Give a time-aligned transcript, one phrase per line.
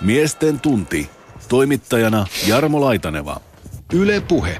[0.00, 1.10] Miesten tunti.
[1.48, 3.40] Toimittajana Jarmo Laitaneva.
[3.92, 4.58] Yle Puhe.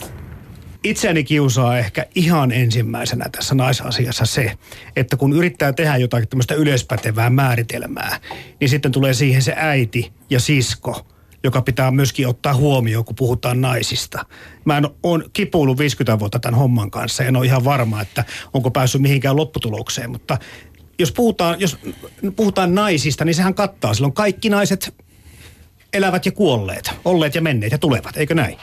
[0.84, 4.53] Itseäni kiusaa ehkä ihan ensimmäisenä tässä naisasiassa se,
[4.96, 8.21] että kun yrittää tehdä jotakin tämmöistä yleispätevää määritelmää,
[8.61, 11.07] niin sitten tulee siihen se äiti ja sisko,
[11.45, 14.25] joka pitää myöskin ottaa huomioon, kun puhutaan naisista.
[14.64, 18.70] Mä en ole kipuillut 50 vuotta tämän homman kanssa, en ole ihan varma, että onko
[18.70, 20.38] päässyt mihinkään lopputulokseen, mutta
[20.98, 21.79] jos puhutaan, jos
[22.36, 24.95] puhutaan naisista, niin sehän kattaa silloin kaikki naiset
[25.93, 28.58] elävät ja kuolleet, olleet ja menneet ja tulevat, eikö näin?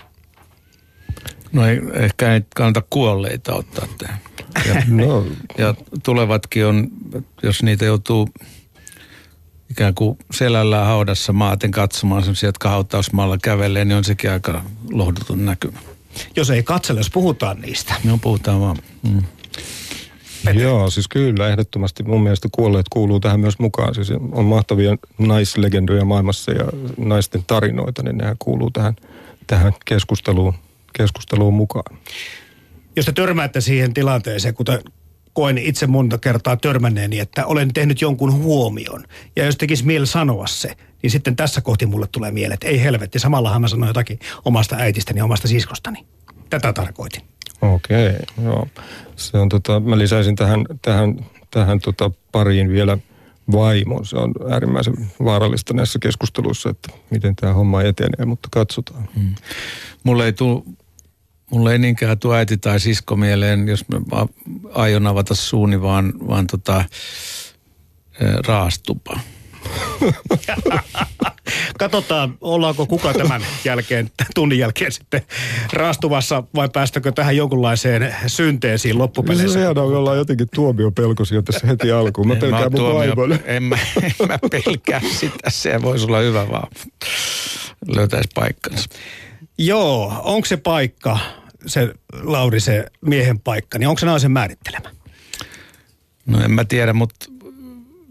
[1.51, 4.19] No ei, ehkä ei kannata kuolleita ottaa tähän.
[4.67, 5.25] Ja, no.
[5.57, 6.87] ja tulevatkin on,
[7.43, 8.29] jos niitä joutuu
[9.71, 15.45] ikään kuin selällään haudassa maaten katsomaan sellaisia, jotka hautausmaalla kävelee, niin on sekin aika lohdutun
[15.45, 15.79] näkymä.
[16.35, 17.93] Jos ei katsele, jos puhutaan niistä.
[18.03, 18.77] No puhutaan vaan.
[19.09, 19.23] Mm.
[20.53, 23.95] Joo, siis kyllä ehdottomasti mun mielestä kuolleet kuuluu tähän myös mukaan.
[23.95, 26.65] Siis on mahtavia naislegendoja maailmassa ja
[26.97, 28.95] naisten tarinoita, niin nehän kuuluu tähän,
[29.47, 30.53] tähän keskusteluun,
[30.93, 31.97] keskusteluun mukaan.
[32.95, 34.79] Jos te törmäätte siihen tilanteeseen, kuten
[35.33, 39.03] koen itse monta kertaa törmänneeni, että olen tehnyt jonkun huomion.
[39.35, 40.73] Ja jos tekisi mieli sanoa se,
[41.03, 44.75] niin sitten tässä kohti mulle tulee mieleen, että ei helvetti, samallahan mä sanoin jotakin omasta
[44.75, 46.05] äitistäni omasta siskostani.
[46.49, 47.21] Tätä tarkoitin.
[47.61, 48.67] Okei, okay, joo.
[49.15, 52.97] Se on tota, mä lisäisin tähän, tähän, tähän tota pariin vielä
[53.51, 54.05] vaimon.
[54.05, 59.09] Se on äärimmäisen vaarallista näissä keskusteluissa, että miten tämä homma etenee, mutta katsotaan.
[59.15, 59.35] Hmm.
[60.03, 60.63] Mulle ei tule
[61.51, 64.25] Mulle ei niinkään tuo äiti tai sisko mieleen, jos mä
[64.73, 66.85] aion avata suuni, vaan, vaan tota,
[68.47, 69.19] raastupa.
[71.77, 75.21] Katsotaan, ollaanko kuka tämän jälkeen, tunnin jälkeen sitten
[75.73, 79.59] raastuvassa vai päästäkö tähän jonkunlaiseen synteesiin loppupeleissä?
[79.59, 82.27] Se on ollaan jotenkin tuomiopelkoisia tässä heti alkuun.
[82.27, 86.67] Mä pelkään mun tuomio, en, mä, en mä pelkää sitä, se voisi olla hyvä vaan
[87.87, 88.89] löytäisi paikkansa.
[89.57, 91.19] Joo, onko se paikka,
[91.65, 91.93] se
[92.23, 94.89] Lauri, se miehen paikka, niin onko se naisen määrittelemä?
[96.25, 97.25] No en mä tiedä, mutta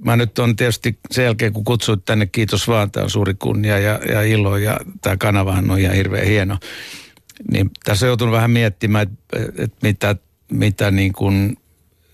[0.05, 3.79] mä nyt on tietysti sen jälkeen, kun kutsuit tänne, kiitos vaan, tämä on suuri kunnia
[3.79, 6.59] ja, ja ilo ja tämä kanavahan on ihan hirveän hieno.
[7.51, 10.17] Niin tässä on joutunut vähän miettimään, että, että mitä,
[10.53, 11.57] mitä niin kuin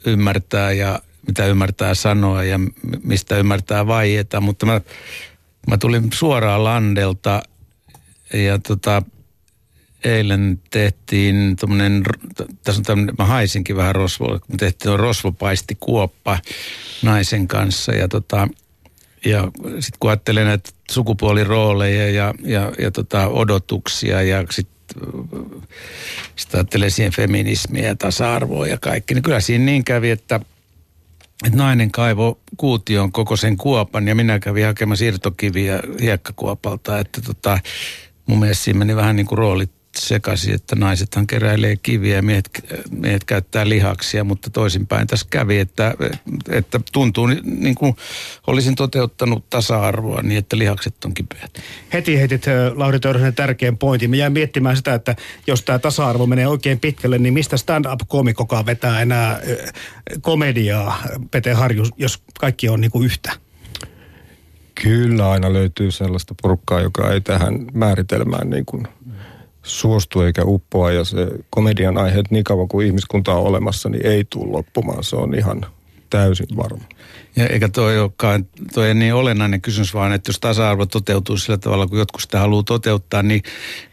[0.06, 2.60] ymmärtää ja mitä ymmärtää sanoa ja
[3.02, 4.80] mistä ymmärtää vaieta, mutta mä,
[5.70, 7.42] mä tulin suoraan Landelta
[8.34, 9.02] ja tota,
[10.04, 12.02] eilen tehtiin tuommoinen,
[12.64, 16.38] tässä on tämmöinen, mä haisinkin vähän rosvoa, kun tehtiin rosvopaisti kuoppa
[17.02, 18.48] naisen kanssa ja tota,
[19.24, 19.42] ja
[19.80, 24.72] sitten kun ajattelen näitä sukupuolirooleja ja, ja, ja tota odotuksia ja sitten
[26.36, 30.40] sit ajattelee siihen feminismiä ja tasa-arvoa ja kaikki, niin kyllä siinä niin kävi, että,
[31.46, 37.58] että nainen kaivo kuution koko sen kuopan ja minä kävin hakemassa irtokiviä hiekkakuopalta, että tota,
[38.26, 42.50] mun mielestä siinä meni vähän niin kuin roolit sekaisin, että naisethan keräilee kiviä ja miehet,
[42.90, 45.94] miehet käyttää lihaksia, mutta toisinpäin tässä kävi, että,
[46.48, 47.96] että tuntuu niin kuin
[48.46, 51.58] olisin toteuttanut tasa-arvoa niin, että lihakset on kipeät.
[51.92, 52.44] Heti heitit
[52.74, 54.10] Lauri Törsänen tärkeän pointin.
[54.10, 55.16] Mä jäin miettimään sitä, että
[55.46, 59.40] jos tämä tasa-arvo menee oikein pitkälle, niin mistä stand-up-komikokaa vetää enää
[60.20, 63.32] komediaa, Pete Harju, jos kaikki on niin kuin yhtä?
[64.82, 68.88] Kyllä aina löytyy sellaista porukkaa, joka ei tähän määritelmään niin kuin
[69.62, 74.24] suostu eikä uppoa ja se komedian aiheet niin kauan kuin ihmiskunta on olemassa, niin ei
[74.30, 75.04] tule loppumaan.
[75.04, 75.66] Se on ihan
[76.10, 76.84] täysin varma.
[77.36, 81.58] Ja eikä toi olekaan, toi ei niin olennainen kysymys, vaan että jos tasa-arvo toteutuu sillä
[81.58, 83.42] tavalla, kun jotkut sitä haluaa toteuttaa, niin,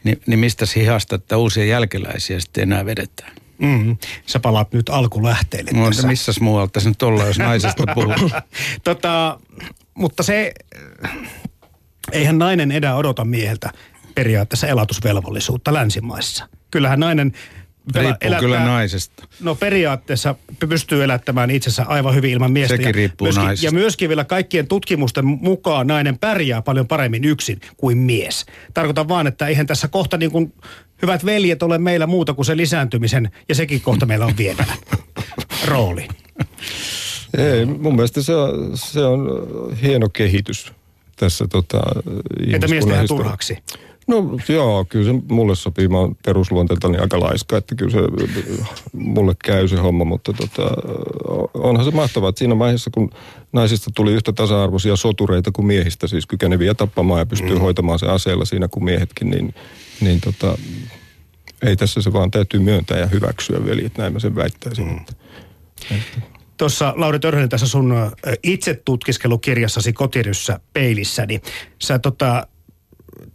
[0.04, 3.32] niin, niin mistä hihasta, että uusia jälkeläisiä sitten enää vedetään?
[3.58, 6.08] Mm, sä palaat nyt alkulähteelle no, tässä.
[6.08, 8.30] Missäs muualta se nyt ollaan, jos naisesta puhuu?
[8.84, 9.40] tota,
[9.94, 10.54] mutta se,
[12.12, 13.72] eihän nainen edä odota mieheltä
[14.20, 16.48] periaatteessa elatusvelvollisuutta länsimaissa.
[16.72, 17.34] Kyllähän nainen
[17.96, 19.28] Riippuu elättää, kyllä naisesta.
[19.42, 20.36] No periaatteessa
[20.70, 22.74] pystyy elättämään itsensä aivan hyvin ilman miestä.
[22.74, 23.68] Sekin ja riippuu myöskin, naisesta.
[23.68, 28.46] Ja myöskin vielä kaikkien tutkimusten mukaan nainen pärjää paljon paremmin yksin kuin mies.
[28.74, 30.54] Tarkoitan vaan, että eihän tässä kohta niin kuin
[31.02, 34.66] hyvät veljet ole meillä muuta kuin se lisääntymisen ja sekin kohta meillä on vielä
[35.68, 36.08] rooli.
[37.38, 39.28] Ei, mun mielestä se on, se on
[39.82, 40.74] hieno kehitys
[41.16, 41.82] tässä tota,
[42.54, 43.58] Että mies tehdään turhaksi.
[44.10, 45.88] No joo, kyllä se mulle sopii.
[45.88, 48.00] Mä oon perusluonteeltani aika laiska, että kyllä se
[48.94, 50.72] mulle käy se homma, mutta tota,
[51.54, 53.10] onhan se mahtavaa, että siinä vaiheessa, kun
[53.54, 57.62] naisista tuli yhtä tasa-arvoisia sotureita kuin miehistä, siis kykeneviä tappamaan ja pystyy mm.
[57.62, 59.54] hoitamaan se aseella siinä kuin miehetkin, niin,
[60.02, 60.58] niin tota,
[61.62, 64.88] ei tässä se vaan täytyy myöntää ja hyväksyä, veli, että näin mä sen väittäisin.
[64.88, 64.98] Mm.
[64.98, 65.14] Että,
[65.92, 67.94] että tuossa Lauri Törhönen tässä sun
[68.44, 71.42] itse tutkiskelukirjassasi kotiryssä peilissä, niin
[71.80, 72.48] sä tota,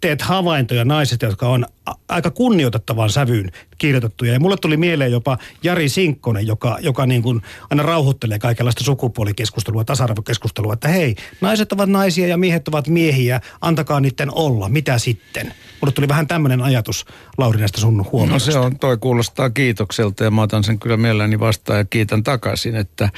[0.00, 1.66] teet havaintoja naiset, jotka on
[2.08, 4.32] aika kunnioitettavan sävyyn kirjoitettuja.
[4.32, 9.84] Ja mulle tuli mieleen jopa Jari Sinkkonen, joka, joka niin kuin aina rauhoittelee kaikenlaista sukupuolikeskustelua,
[9.84, 15.54] tasa-arvokeskustelua, että hei, naiset ovat naisia ja miehet ovat miehiä, antakaa niiden olla, mitä sitten?
[15.80, 17.06] Mulle tuli vähän tämmöinen ajatus,
[17.38, 18.52] Lauri, näistä sun No huomioista.
[18.52, 22.76] se on, toi kuulostaa kiitokselta ja mä otan sen kyllä mielelläni vastaan ja kiitän takaisin,
[22.76, 23.08] että,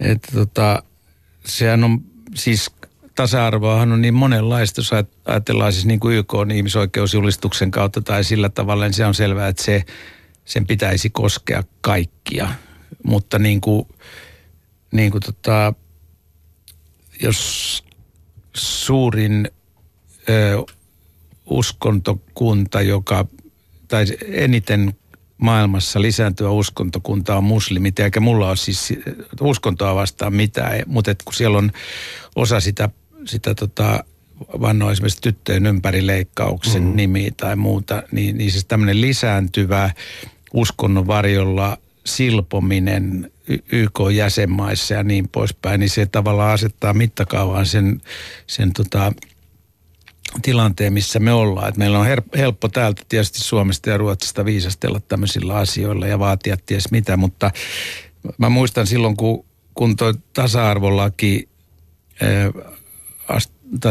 [0.00, 0.82] että tota,
[1.44, 2.00] sehän on
[2.34, 2.70] siis
[3.14, 8.24] tasa-arvoahan on niin monenlaista, jos ajat- ajatellaan siis niin kuin YK on ihmisoikeusjulistuksen kautta tai
[8.24, 9.84] sillä tavalla, niin se on selvää, että se,
[10.44, 12.48] sen pitäisi koskea kaikkia.
[13.04, 13.88] Mutta niin kuin,
[14.92, 15.74] niin kuin tota,
[17.22, 17.84] jos
[18.54, 19.50] suurin
[20.28, 20.62] ö,
[21.46, 23.26] uskontokunta, joka,
[23.88, 24.94] tai eniten
[25.38, 28.94] maailmassa lisääntyvä uskontokunta on muslimit, eikä mulla ole siis
[29.40, 31.72] uskontoa vastaan mitään, mutta kun siellä on
[32.36, 32.88] osa sitä,
[33.26, 34.04] sitä tota,
[34.60, 36.96] vannoo esimerkiksi tyttöjen ympärileikkauksen mm.
[36.96, 39.90] nimi tai muuta, niin, niin siis tämmöinen lisääntyvä
[40.54, 43.30] uskonnon varjolla silpominen
[43.72, 48.00] YK-jäsenmaissa ja niin poispäin, niin se tavallaan asettaa mittakaavaan sen,
[48.46, 49.12] sen tota,
[50.42, 51.68] tilanteen, missä me ollaan.
[51.68, 56.56] Et meillä on her- helppo täältä tietysti Suomesta ja Ruotsista viisastella tämmöisillä asioilla ja vaatia
[56.66, 57.50] ties mitä, mutta
[58.38, 61.48] mä muistan silloin, kun, kun toi tasa-arvolaki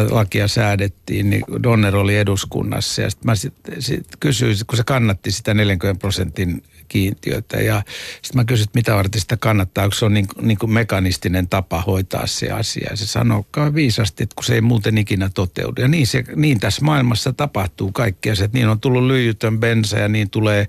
[0.10, 5.32] lakia säädettiin, niin Donner oli eduskunnassa ja sitten mä sit, sit kysyin, kun se kannatti
[5.32, 7.84] sitä 40 prosentin kiintiötä ja
[8.22, 11.82] sitten mä kysyin, mitä varten sitä kannattaa, onko se on niin, niin kuin mekanistinen tapa
[11.82, 12.88] hoitaa se asia.
[12.90, 13.46] Ja se sanoo
[13.76, 15.82] viisasti, että kun se ei muuten ikinä toteudu.
[15.82, 20.00] Ja niin, se, niin tässä maailmassa tapahtuu kaikkea se, että niin on tullut lyijytön bensa
[20.00, 20.68] ja niin tulee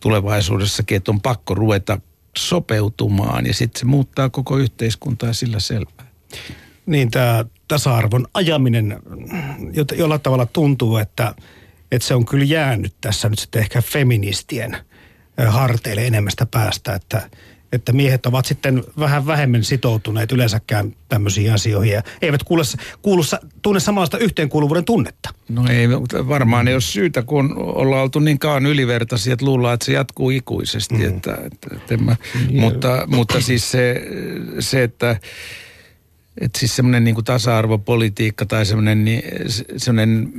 [0.00, 2.00] tulevaisuudessakin, että on pakko ruveta
[2.38, 6.06] sopeutumaan ja sitten se muuttaa koko yhteiskuntaa sillä selvää.
[6.86, 9.00] niin tämä tasa-arvon ajaminen
[9.72, 11.34] jota- jollain tavalla tuntuu, että,
[11.92, 14.76] että se on kyllä jäänyt tässä nyt sitten ehkä feministien
[15.46, 17.30] harteille enemmästä päästä, että,
[17.72, 22.62] että miehet ovat sitten vähän vähemmän sitoutuneet yleensäkään tämmöisiin asioihin ja eivät kuule,
[23.02, 23.22] kuulu,
[23.62, 25.30] tunne samanlaista yhteenkuuluvuuden tunnetta.
[25.48, 29.74] No ei, mutta varmaan ei ole syytä, kun ollaan oltu niin kauan ylivertaisia, että luullaan,
[29.74, 30.94] että se jatkuu ikuisesti.
[30.94, 31.04] Mm.
[31.04, 32.16] Että, että, että mä,
[32.50, 34.02] mutta, mutta siis se,
[34.60, 35.16] se että
[36.40, 40.32] että siis semmoinen niin tasa-arvopolitiikka tai semmoinen, niin, se- semmoinen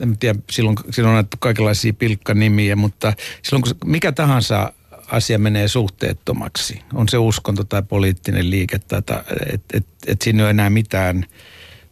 [0.00, 4.72] en tiedä, silloin, silloin on annettu kaikenlaisia pilkkanimiä, mutta silloin kun mikä tahansa
[5.06, 10.42] asia menee suhteettomaksi, on se uskonto tai poliittinen liike, että et, et, et siinä ei
[10.42, 11.26] ole enää mitään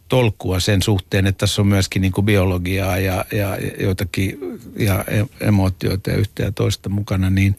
[0.09, 4.37] tolkkua sen suhteen, että tässä on myöskin niin kuin biologiaa ja, ja joitakin
[4.77, 7.55] ja e- emootioita ja yhtä ja toista mukana, niin,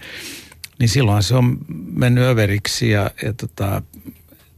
[0.78, 1.58] niin silloin se on
[1.92, 3.82] mennyt överiksi ja, ja tota,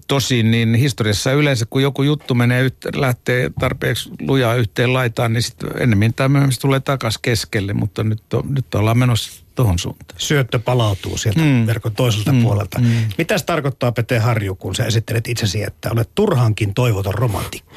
[0.08, 5.42] tosin niin historiassa yleensä, kun joku juttu menee, yhtä, lähtee tarpeeksi lujaa yhteen laitaan, niin
[5.42, 10.20] sitten ennemmin tai myöhemmin tulee takaisin keskelle, mutta nyt, on, nyt ollaan menossa tuohon suuntaan.
[10.20, 11.46] Syöttö palautuu sieltä mm.
[11.46, 11.66] Mm.
[11.66, 12.42] verkon toiselta mm.
[12.42, 12.78] puolelta.
[12.78, 12.88] Mm.
[13.18, 17.74] Mitä se tarkoittaa, Pete Harju, kun sä esittelet itsesi, että olet turhankin toivoton romantikko?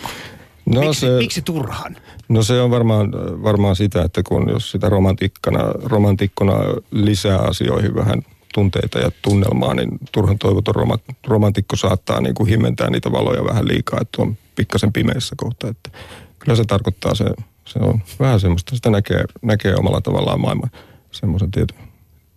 [0.66, 1.98] No miksi, se, miksi turhan?
[2.30, 3.12] no se on varmaan,
[3.44, 6.54] varmaan sitä, että kun jos sitä romantikkana, romantikkona
[6.92, 8.22] lisää asioihin vähän
[8.57, 13.68] tunteita ja tunnelmaa, niin turhan toivoton roma, romantikko saattaa niin kuin himmentää niitä valoja vähän
[13.68, 15.68] liikaa, että on pikkasen pimeässä kohta.
[15.68, 15.89] Että
[16.39, 17.26] kyllä se tarkoittaa se,
[17.66, 20.71] se on vähän semmoista, sitä näkee, näkee omalla tavallaan maailman
[21.11, 21.78] semmoisen tietyn,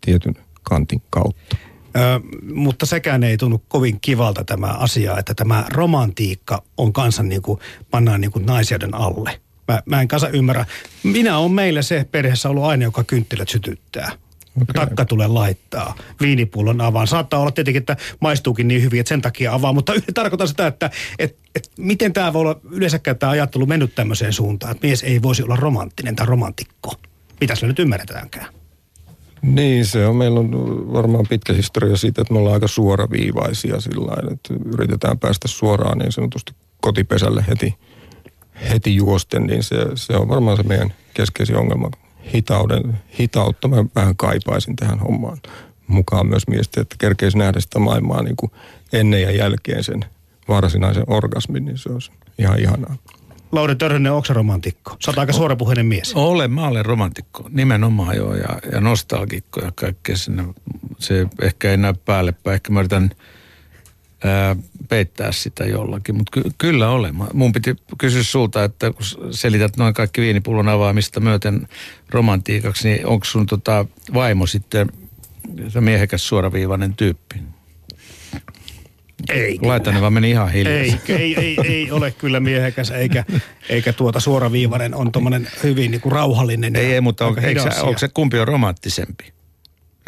[0.01, 1.57] tietyn kantin kautta.
[1.97, 2.21] Ö,
[2.55, 7.61] mutta sekään ei tunnu kovin kivalta tämä asia, että tämä romantiikka on kansan niin kuin,
[7.91, 9.41] pannaan niin kuin naisjäden alle.
[9.69, 10.65] Mä, mä en kanssa ymmärrä.
[11.03, 14.13] Minä on meillä se perheessä ollut aina, joka kynttilät sytyttää.
[14.57, 14.87] Okay.
[14.87, 17.07] Takka tulee laittaa, viinipullon avaan.
[17.07, 20.91] Saattaa olla tietenkin, että maistuukin niin hyvin, että sen takia avaa, mutta tarkoitan sitä, että
[21.19, 25.23] et, et miten tämä voi olla yleensäkään tämä ajattelu mennyt tämmöiseen suuntaan, että mies ei
[25.23, 26.95] voisi olla romanttinen tai romantikko.
[27.41, 28.47] Mitä sillä nyt ymmärretäänkään?
[29.43, 30.17] Niin, se on.
[30.17, 30.51] Meillä on
[30.93, 35.99] varmaan pitkä historia siitä, että me ollaan aika suoraviivaisia sillä lailla, että yritetään päästä suoraan
[35.99, 37.75] niin sanotusti kotipesälle heti,
[38.71, 41.91] heti juosten, niin se, se on varmaan se meidän keskeisin ongelma.
[42.35, 45.39] Hitauden, hitautta mä vähän kaipaisin tähän hommaan
[45.87, 48.53] mukaan myös miestä, että kerkeisi nähdä sitä maailmaa niin kuin
[48.93, 50.05] ennen ja jälkeen sen
[50.49, 52.97] varsinaisen orgasmin, niin se olisi ihan ihanaa.
[53.53, 54.97] Lauri Törhönen, onko romantikko?
[55.05, 56.13] Sä oot aika suorapuheinen mies.
[56.15, 60.45] Olen, mä olen romantikko, nimenomaan joo, ja, ja nostalgikko ja kaikkea sinne.
[60.99, 63.11] Se ehkä ei näy päälle ehkä mä yritän
[64.25, 64.57] ää,
[64.89, 67.15] peittää sitä jollakin, mutta ky- kyllä olen.
[67.33, 71.69] Mun piti kysyä sulta, että kun selität noin kaikki viinipullon avaamista myöten
[72.11, 74.89] romantiikaksi, niin onko sun tota vaimo sitten
[75.69, 77.37] se miehekäs suoraviivainen tyyppi?
[79.29, 79.59] Ei.
[79.63, 80.75] Laitanen vaan meni ihan hiljaa.
[80.75, 83.25] Ei, ei, ei, ei ole kyllä miehekäs eikä,
[83.69, 84.95] eikä tuota suoraviivainen.
[84.95, 86.77] On tuommoinen hyvin niin kuin rauhallinen.
[86.77, 89.33] Ei, ja ei mutta on, eikö, onko se kumpi on romanttisempi?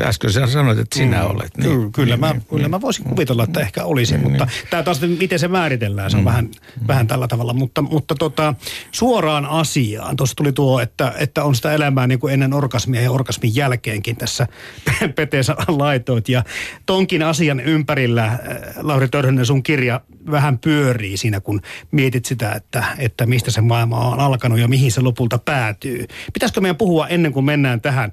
[0.01, 1.57] Äsken sä sanoit, että sinä olet.
[1.57, 1.71] Niin.
[1.71, 5.01] Kyllä, kyllä, niin, mä, niin, kyllä mä voisin kuvitella, että ehkä olisi, mutta tämä taas,
[5.01, 6.49] miten se määritellään, se on vähän,
[6.89, 7.53] vähän tällä tavalla.
[7.53, 8.55] Mutta, mutta tota,
[8.91, 13.11] suoraan asiaan, tuossa tuli tuo, että, että on sitä elämää niin kuin ennen orgasmia ja
[13.11, 14.47] orgasmin jälkeenkin tässä
[15.17, 16.29] Peteessä laitoit.
[16.29, 16.45] Ja
[16.87, 18.39] tonkin asian ympärillä, äh,
[18.77, 23.99] Lauri Törhönen, sun kirja vähän pyörii siinä, kun mietit sitä, että, että mistä se maailma
[23.99, 26.07] on alkanut ja mihin se lopulta päätyy.
[26.33, 28.13] Pitäisikö meidän puhua ennen kuin mennään tähän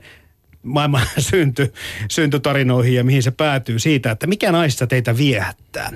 [0.64, 1.74] maailman synty,
[2.10, 5.92] syntytarinoihin ja mihin se päätyy siitä, että mikä naisissa teitä viehättää.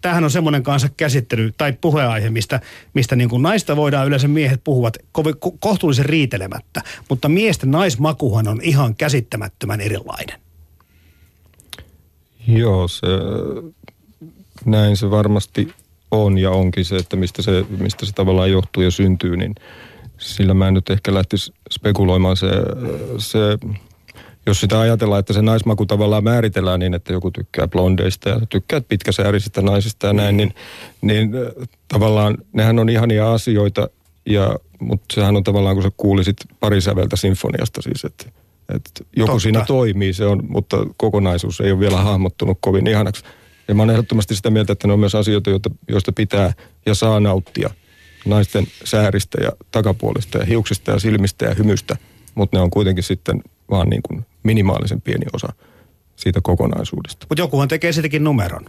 [0.00, 2.60] Tämähän on semmoinen kanssa käsittely tai puheaihe, mistä,
[2.94, 8.60] mistä niin kuin naista voidaan yleensä miehet puhuvat ko- kohtuullisen riitelemättä, mutta miesten naismakuhan on
[8.62, 10.40] ihan käsittämättömän erilainen.
[12.46, 13.06] Joo, se,
[14.64, 15.68] näin se varmasti
[16.10, 19.54] on ja onkin se, että mistä se, mistä se tavallaan johtuu ja syntyy, niin
[20.18, 22.48] sillä mä en nyt ehkä lähtisi spekuloimaan se,
[23.18, 23.38] se
[24.46, 28.80] jos sitä ajatellaan, että se naismaku tavallaan määritellään niin, että joku tykkää blondeista ja tykkää
[28.80, 30.54] pitkäsäärisistä naisista ja näin, niin,
[31.00, 31.30] niin
[31.88, 33.88] tavallaan nehän on ihania asioita,
[34.26, 38.24] ja, mutta sehän on tavallaan, kun sä kuulisit pari säveltä sinfoniasta siis, että,
[38.74, 39.42] että joku Totta.
[39.42, 43.24] siinä toimii, se on, mutta kokonaisuus ei ole vielä hahmottunut kovin ihanaksi.
[43.68, 46.52] Ja mä oon ehdottomasti sitä mieltä, että ne on myös asioita, joita, joista pitää
[46.86, 47.70] ja saa nauttia
[48.26, 51.96] naisten sääristä ja takapuolista ja hiuksista ja silmistä ja hymystä,
[52.34, 55.48] mutta ne on kuitenkin sitten vaan niin kuin minimaalisen pieni osa
[56.16, 57.26] siitä kokonaisuudesta.
[57.28, 58.64] Mutta jokuhan tekee sitäkin numeron.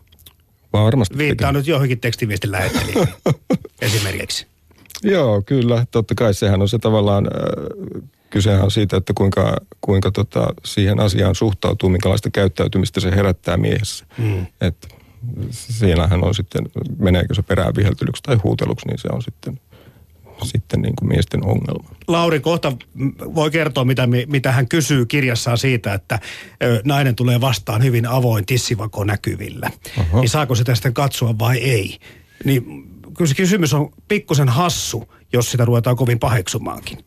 [0.74, 1.18] Varmasti.
[1.18, 1.60] Viittaa tekee.
[1.60, 3.14] nyt johonkin tekstiviestin lähettelijöihin
[3.82, 4.48] esimerkiksi.
[5.04, 5.86] Joo, kyllä.
[5.92, 11.00] Totta kai sehän on se tavallaan, äh, kysehän on siitä, että kuinka, kuinka tota, siihen
[11.00, 14.06] asiaan suhtautuu, minkälaista käyttäytymistä se herättää miehessä.
[14.18, 14.46] Mm.
[14.62, 14.88] Et
[15.50, 16.62] siellähän on sitten,
[16.98, 19.60] meneekö se perään viheltelyksi tai huuteluksi, niin se on sitten,
[20.44, 21.90] sitten niin kuin miesten ongelma.
[22.08, 22.72] Lauri kohta
[23.20, 26.20] voi kertoa, mitä, mi- mitä hän kysyy kirjassaan siitä, että
[26.84, 29.70] nainen tulee vastaan hyvin avoin tissivako näkyvillä.
[30.00, 30.20] Aha.
[30.20, 31.98] Niin saako sitä sitten katsoa vai ei?
[32.46, 32.64] Niin
[33.18, 36.98] kyllä se kysymys on pikkusen hassu, jos sitä ruvetaan kovin paheksumaankin.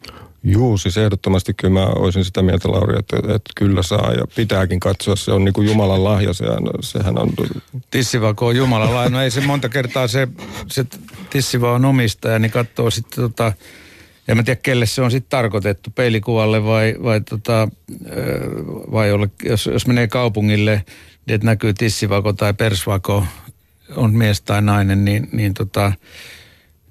[0.42, 4.80] Juu, siis ehdottomasti kyllä mä olisin sitä mieltä, Lauri, että, että kyllä saa ja pitääkin
[4.80, 5.16] katsoa.
[5.16, 7.30] Se on niin kuin Jumalan lahja, sehän, sehän on
[7.90, 9.08] Tissivako on Jumalalla.
[9.08, 10.28] No ei se monta kertaa se,
[10.66, 10.86] se
[11.30, 13.52] tissiva on omistaja, niin katsoo sitten tota,
[14.28, 17.68] en mä tiedä kelle se on sitten tarkoitettu, peilikuvalle vai, vai, tota,
[18.92, 20.84] vai jolle, jos, jos menee kaupungille,
[21.26, 23.24] niin että näkyy tissivako tai persvako,
[23.96, 25.92] on mies tai nainen, niin, niin tota,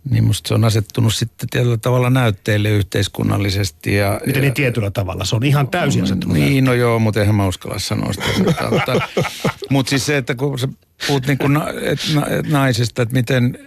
[0.10, 3.96] niin musta se on asettunut sitten tietyllä tavalla näytteille yhteiskunnallisesti.
[3.96, 5.26] Ja, Miten ja, niin tietyllä tavalla?
[5.26, 6.38] Se on ihan täysin asettunut.
[6.38, 8.70] niin, no joo, mutta eihän mä uskalla sanoa sitä.
[8.70, 9.02] mutta,
[9.72, 10.68] mutta siis se, että kun sä
[11.08, 13.60] puhut niin kuin na, et, na, et naisesta, että miten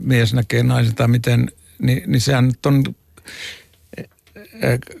[0.00, 2.84] mies näkee naisen tai miten, niin, niin sehän nyt on,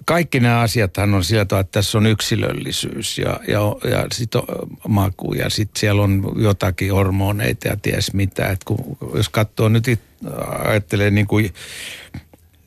[0.04, 4.42] kaikki nämä asiathan on tavalla, että tässä on yksilöllisyys ja, ja, ja sitten
[4.88, 8.46] maku ja sitten siellä on jotakin hormoneita ja ties mitä.
[8.46, 10.00] Et kun, jos katsoo nyt, it,
[10.64, 11.54] ajattelee niin kuin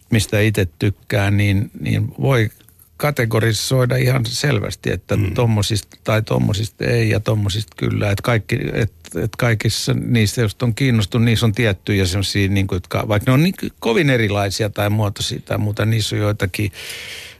[0.09, 2.49] mistä itse tykkää, niin, niin voi
[2.97, 5.33] kategorisoida ihan selvästi, että mm.
[5.33, 8.11] tommosista tai tommosista ei ja tommosista kyllä.
[8.11, 12.75] Että kaikki, et, et kaikissa niistä, joista on kiinnostunut, niissä on tiettyjä sellaisia, niin kuin,
[12.75, 16.71] jotka, vaikka ne on niin kovin erilaisia tai muotoisia tai muuta, niissä on joitakin.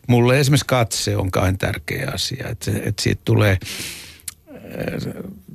[0.07, 3.57] Mulle esimerkiksi katse on kauhean tärkeä asia, että, että siitä tulee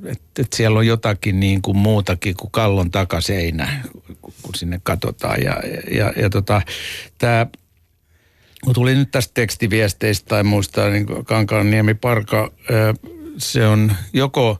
[0.05, 3.83] että et siellä on jotakin niin kuin muutakin kuin kallon takaseinä,
[4.21, 5.43] kun- sinne katsotaan.
[5.43, 5.57] Ja,
[5.91, 6.61] ja, ja tota,
[7.17, 7.47] tämä,
[8.73, 12.51] tuli nyt tästä tekstiviesteistä tai muista, niin Kankaanniemi Parka,
[13.37, 14.59] se on joko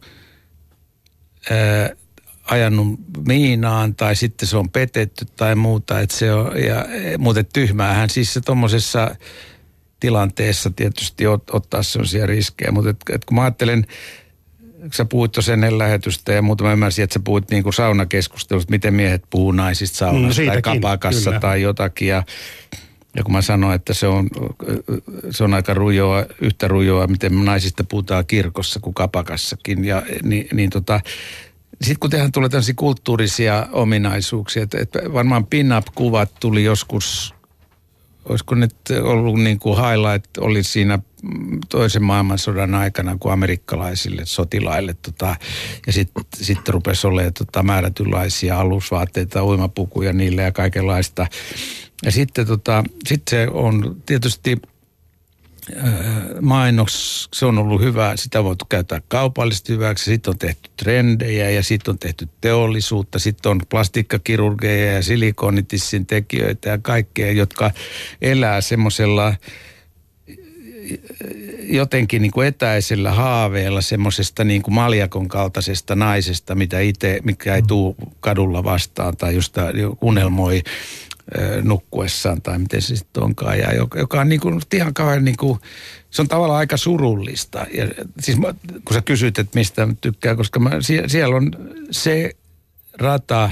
[2.44, 6.00] ajanut miinaan tai sitten se on petetty tai muuta.
[6.00, 6.86] Et se on, ja,
[7.18, 9.16] mutta tyhmäähän siis se tuommoisessa
[10.00, 12.72] tilanteessa tietysti ot, ottaa sellaisia riskejä.
[12.72, 13.86] Mutta et, et kun mä ajattelen,
[14.94, 18.72] sä puhuit tuossa ennen lähetystä ja muuta, mä ymmärsin, että sä puhuit niin kuin saunakeskustelusta,
[18.72, 21.40] miten miehet puhuu naisista saunassa Mm, tai kapakassa kyllä.
[21.40, 22.08] tai jotakin.
[22.08, 22.24] Ja,
[23.16, 24.30] ja kun mä sanoin, että se on,
[25.32, 30.70] se on aika rujoa, yhtä rujoa, miten naisista puhutaan kirkossa kuin kapakassakin, ja, niin, niin
[30.70, 31.00] tota,
[31.82, 37.34] sitten kun tehdään tulee tämmöisiä kulttuurisia ominaisuuksia, että, että varmaan pin-up-kuvat tuli joskus,
[38.26, 41.00] olisiko nyt ollut niin kuin highlight, oli siinä
[41.70, 44.96] toisen maailmansodan aikana kuin amerikkalaisille sotilaille.
[45.02, 45.36] Tota,
[45.88, 51.28] ja sitten sit rupesi olemaan tota, määrätynlaisia alusvaatteita, uimapukuja niille ja kaikenlaista.
[52.06, 54.58] Ja sitten tota, sit se on tietysti
[56.42, 61.50] mainoks, se on ollut hyvä, sitä on voitu käyttää kaupallisesti hyväksi, sitten on tehty trendejä
[61.50, 67.72] ja sitten on tehty teollisuutta, sitten on plastikkakirurgeja ja silikonitissin tekijöitä ja kaikkea, jotka
[68.22, 69.34] elää semmoisella
[71.64, 77.62] jotenkin niin kuin etäisellä haaveella semmoisesta niin kuin maljakon kaltaisesta naisesta, mitä itse, mikä ei
[77.62, 79.56] tule kadulla vastaan tai just
[80.02, 80.64] unelmoi
[81.62, 83.60] nukkuessaan tai miten se sitten onkaan.
[83.60, 85.60] Ja joka, joka on niin kuin, ihan kauhean niin kuin,
[86.10, 87.66] se on tavallaan aika surullista.
[87.74, 87.88] Ja,
[88.20, 88.54] siis mä,
[88.86, 91.52] kun sä kysyt, että mistä mä tykkään, koska mä, sie, siellä on
[91.92, 92.32] se
[92.98, 93.50] rata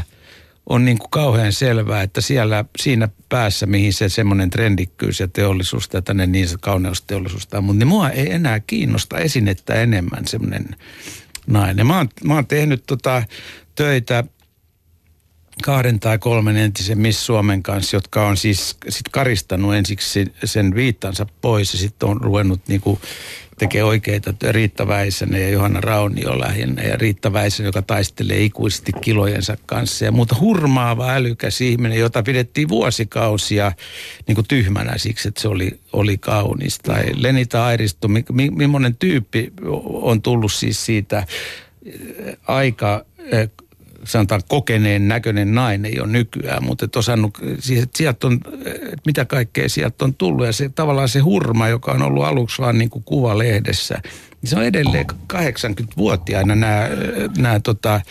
[0.66, 5.90] on niin kuin kauhean selvää, että siellä siinä päässä, mihin se semmoinen trendikkyys ja teollisuus
[5.90, 10.66] tai tänne niin se kauneusteollisuus tai mutta niin mua ei enää kiinnosta esinettä enemmän semmoinen
[11.48, 11.88] nainen.
[11.88, 13.24] Mä oon, mä oon tehnyt tota
[13.76, 14.24] töitä
[15.64, 21.26] kahden tai kolmen entisen Miss Suomen kanssa, jotka on siis sit karistanut ensiksi sen viittansa
[21.42, 23.00] pois ja sitten on ruvennut niinku
[23.62, 29.58] tekee oikeita Riitta Väisänen ja Johanna Raunio lähinnä ja Riitta Väisänen, joka taistelee ikuisesti kilojensa
[29.66, 33.72] kanssa ja muuta hurmaava älykäs ihminen, jota pidettiin vuosikausia
[34.28, 36.80] niin kuin tyhmänä siksi, että se oli, oli kaunis.
[36.80, 39.54] Tai Lenita Airisto, mi, mi, millainen tyyppi
[39.84, 41.26] on tullut siis siitä
[42.48, 43.06] aika
[44.06, 49.26] sanotaan kokeneen näköinen nainen jo nykyään, mutta et osannut, siis että sieltä on, että mitä
[49.26, 50.46] kaikkea sieltä on tullut.
[50.46, 54.02] Ja se tavallaan se hurma, joka on ollut aluksi vaan niin kuin kuvalehdessä,
[54.42, 56.90] niin se on edelleen 80-vuotiaana nämä,
[57.38, 58.02] nämä tota,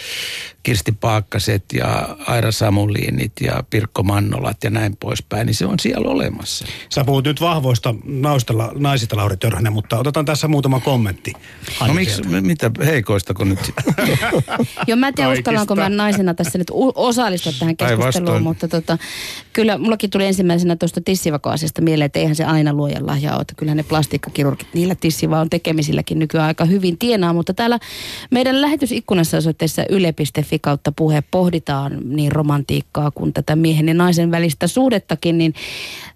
[0.62, 6.10] Kirsti Paakkaset ja Aira Samuliinit ja Pirkko Mannolat ja näin poispäin, niin se on siellä
[6.10, 6.66] olemassa.
[6.88, 11.32] Sä puhut nyt vahvoista naistella, naisista, Lauri Törhänen, mutta otetaan tässä muutama kommentti.
[11.86, 13.58] No miksi, mitä heikoista kun nyt?
[14.86, 18.98] Joo, mä en tiedä uskallanko mä naisena tässä nyt osallistua tähän keskusteluun, mutta tota,
[19.52, 23.44] kyllä mullakin tuli ensimmäisenä tuosta tissivakoasiasta mieleen, että eihän se aina luojan lahja ole.
[23.56, 27.78] Kyllä ne plastiikkakirurgit niillä tissivaan tekemisilläkin nykyään aika hyvin tienaa, mutta täällä
[28.30, 34.66] meidän lähetysikkunassa osoitteessa yle.fi kautta puhe pohditaan niin romantiikkaa kuin tätä miehen ja naisen välistä
[34.66, 35.54] suhdettakin, niin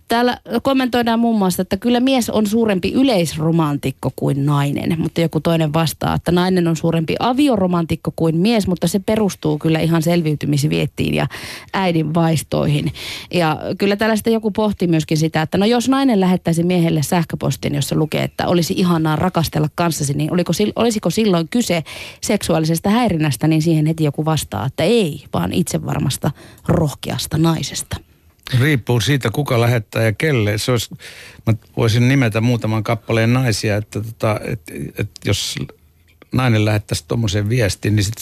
[0.09, 5.73] Täällä kommentoidaan muun muassa, että kyllä mies on suurempi yleisromantikko kuin nainen, mutta joku toinen
[5.73, 11.27] vastaa, että nainen on suurempi avioromantikko kuin mies, mutta se perustuu kyllä ihan selviytymisviettiin ja
[11.73, 12.93] äidin vaistoihin.
[13.35, 17.97] Ja kyllä tällaista joku pohti myöskin sitä, että no jos nainen lähettäisi miehelle sähköpostin, jossa
[17.97, 21.83] lukee, että olisi ihanaa rakastella kanssasi, niin oliko, olisiko silloin kyse
[22.21, 26.31] seksuaalisesta häirinnästä, niin siihen heti joku vastaa, että ei, vaan itse varmasta
[26.69, 28.14] rohkeasta naisesta.
[28.61, 30.59] Riippuu siitä, kuka lähettää ja kelle.
[30.59, 30.95] Se olisi,
[31.47, 34.61] mä voisin nimetä muutaman kappaleen naisia, että tota, et,
[34.99, 35.57] et jos
[36.33, 38.19] nainen lähettäisi tuommoisen viestin, niin sit,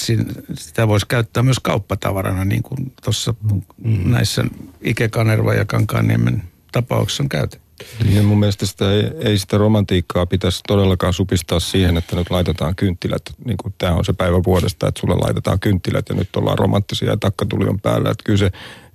[0.55, 3.35] sitä voisi käyttää myös kauppatavarana, niin kuin tuossa
[3.85, 4.11] mm.
[4.11, 4.45] näissä
[4.85, 7.63] Ike Kanerva ja Kankaanniemen tapauksessa on käytetty.
[8.05, 12.75] Niin mun mielestä sitä ei, ei sitä romantiikkaa pitäisi todellakaan supistaa siihen, että nyt laitetaan
[12.75, 13.23] kynttilät.
[13.45, 17.11] Niin kuin tämä on se päivä vuodesta, että sulle laitetaan kynttilät ja nyt ollaan romanttisia
[17.11, 18.11] ja takkatuli on päällä.
[18.11, 18.51] Että kyllä se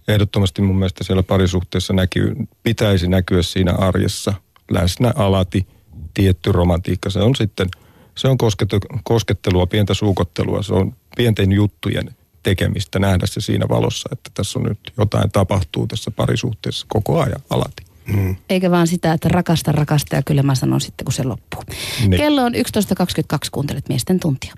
[0.07, 4.33] ehdottomasti mun mielestä siellä parisuhteessa näkyy, pitäisi näkyä siinä arjessa
[4.71, 5.67] läsnä alati
[6.13, 7.09] tietty romantiikka.
[7.09, 7.67] Se on sitten,
[8.15, 8.37] se on
[9.03, 14.65] koskettelua, pientä suukottelua, se on pienten juttujen tekemistä, nähdä se siinä valossa, että tässä on
[14.65, 17.83] nyt jotain tapahtuu tässä parisuhteessa koko ajan alati.
[18.13, 18.35] Mm.
[18.49, 21.63] Eikä vaan sitä, että rakasta, rakasta ja kyllä mä sanon sitten, kun se loppuu.
[21.99, 22.17] Niin.
[22.17, 22.59] Kello on 11.22,
[23.51, 24.53] kuuntelet Miesten tuntia.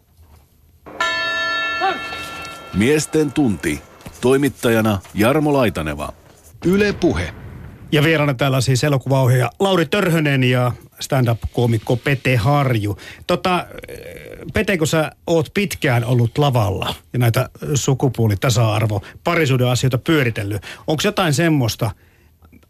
[2.74, 3.82] Miesten tunti.
[4.22, 6.14] Toimittajana Jarmo Laitaneva.
[6.66, 7.34] Yle Puhe.
[7.92, 12.98] Ja vieraana täällä siis elokuvaohjaaja Lauri Törhönen ja stand-up-koomikko Pete Harju.
[13.28, 13.68] Tota,
[14.54, 21.02] Pete, kun sä oot pitkään ollut lavalla ja näitä sukupuoli, tasa-arvo, parisuuden asioita pyöritellyt, onko
[21.06, 21.92] jotain semmoista–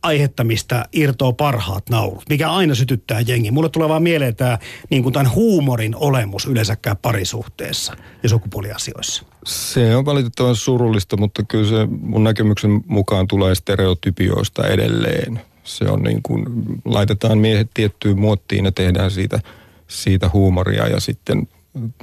[0.03, 3.51] aihetta, mistä irtoo parhaat naurut, mikä aina sytyttää jengi.
[3.51, 4.57] Mulle tulee vaan mieleen tämä
[4.89, 9.23] niin kuin tämän huumorin olemus yleensäkään parisuhteessa ja sukupuoliasioissa.
[9.49, 15.41] Se on valitettavan surullista, mutta kyllä se mun näkemyksen mukaan tulee stereotypioista edelleen.
[15.63, 16.45] Se on niin kuin,
[16.85, 19.39] laitetaan miehet tiettyyn muottiin ja tehdään siitä,
[19.87, 21.47] siitä huumoria ja sitten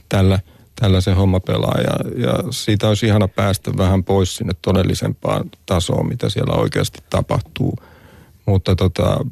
[0.09, 0.38] tällä–
[0.80, 6.09] tällä se homma pelaa ja, ja siitä olisi ihana päästä vähän pois sinne todellisempaan tasoon,
[6.09, 7.78] mitä siellä oikeasti tapahtuu.
[8.46, 9.24] Mutta tota,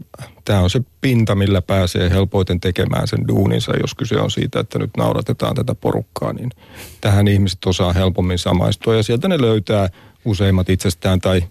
[0.45, 4.79] tämä on se pinta, millä pääsee helpoiten tekemään sen duuninsa, jos kyse on siitä, että
[4.79, 6.51] nyt nauratetaan tätä porukkaa, niin
[7.01, 9.89] tähän ihmiset osaa helpommin samaistua ja sieltä ne löytää
[10.25, 11.45] useimmat itsestään tai,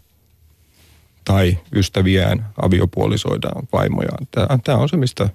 [1.26, 4.28] tai ystäviään, aviopuolisoidaan, vaimojaan.
[4.64, 5.30] Tämä on se, mistä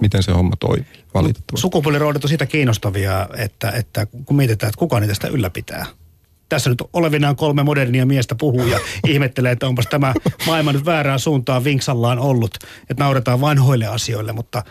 [0.00, 1.60] miten se homma toimii, valitettavasti.
[1.60, 5.86] Sukupuoliroodit on siitä kiinnostavia, että, että kun mietitään, että kuka niitä sitä ylläpitää.
[6.50, 10.14] Tässä nyt olevinaan kolme modernia miestä puhuu ja ihmettelee, että onpas tämä
[10.46, 12.58] maailma nyt väärään suuntaan vinksallaan ollut.
[12.90, 14.64] Että nauretaan vanhoille asioille, mutta...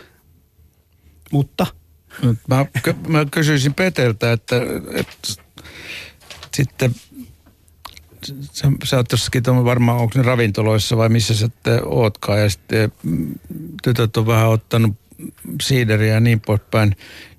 [1.32, 1.66] Mutta...
[2.48, 2.66] Mä,
[3.08, 4.56] mä kysyisin Peteltä, että,
[4.94, 5.28] että
[6.54, 6.94] sitten
[8.52, 11.48] sä, sä oot jossakin varmaan, onko ne ravintoloissa vai missä sä
[11.84, 12.92] ootkaan ja sitten
[13.82, 14.96] tytöt on vähän ottanut
[15.62, 16.96] siideriä ja niin poispäin.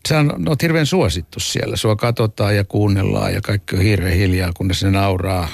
[0.10, 1.78] Sä on, oot hirveän suosittu siellä.
[1.78, 5.48] Sua katsotaan ja kuunnellaan ja kaikki on hirveän hiljaa, kun se nauraa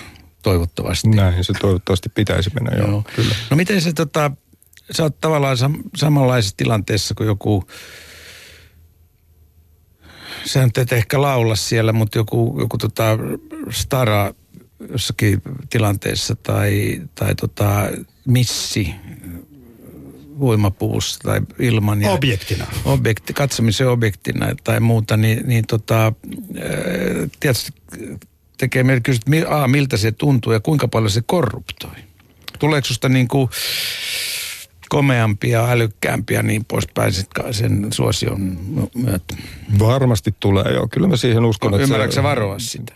[0.43, 1.09] toivottavasti.
[1.09, 3.03] Näin se toivottavasti pitäisi mennä, joo, joo.
[3.15, 3.35] kyllä.
[3.49, 4.31] No miten se tota,
[4.91, 7.63] sä oot tavallaan sam- samanlaisessa tilanteessa kuin joku,
[10.45, 13.17] sä nyt et ehkä laula siellä, mutta joku, joku tota
[13.69, 14.33] stara
[14.89, 17.89] jossakin tilanteessa tai, tai tota
[18.27, 18.95] missi
[20.39, 22.01] voimapuussa tai ilman.
[22.01, 22.65] Ja objektina.
[22.85, 26.13] Objekti, katsomisen objektina tai muuta, niin, niin tota,
[27.39, 27.71] tietysti
[28.57, 31.91] tekee meille kysyä, että a, miltä se tuntuu ja kuinka paljon se korruptoi.
[32.59, 33.49] Tuleeko susta niin kuin
[34.89, 37.13] komeampia, älykkäämpiä niin poispäin
[37.51, 38.57] sen suosion
[38.95, 39.35] myötä?
[39.79, 40.87] Varmasti tulee joo.
[40.87, 41.71] Kyllä mä siihen uskon.
[41.71, 42.23] No, Ymmärrätkö se...
[42.23, 42.93] varoa sitä?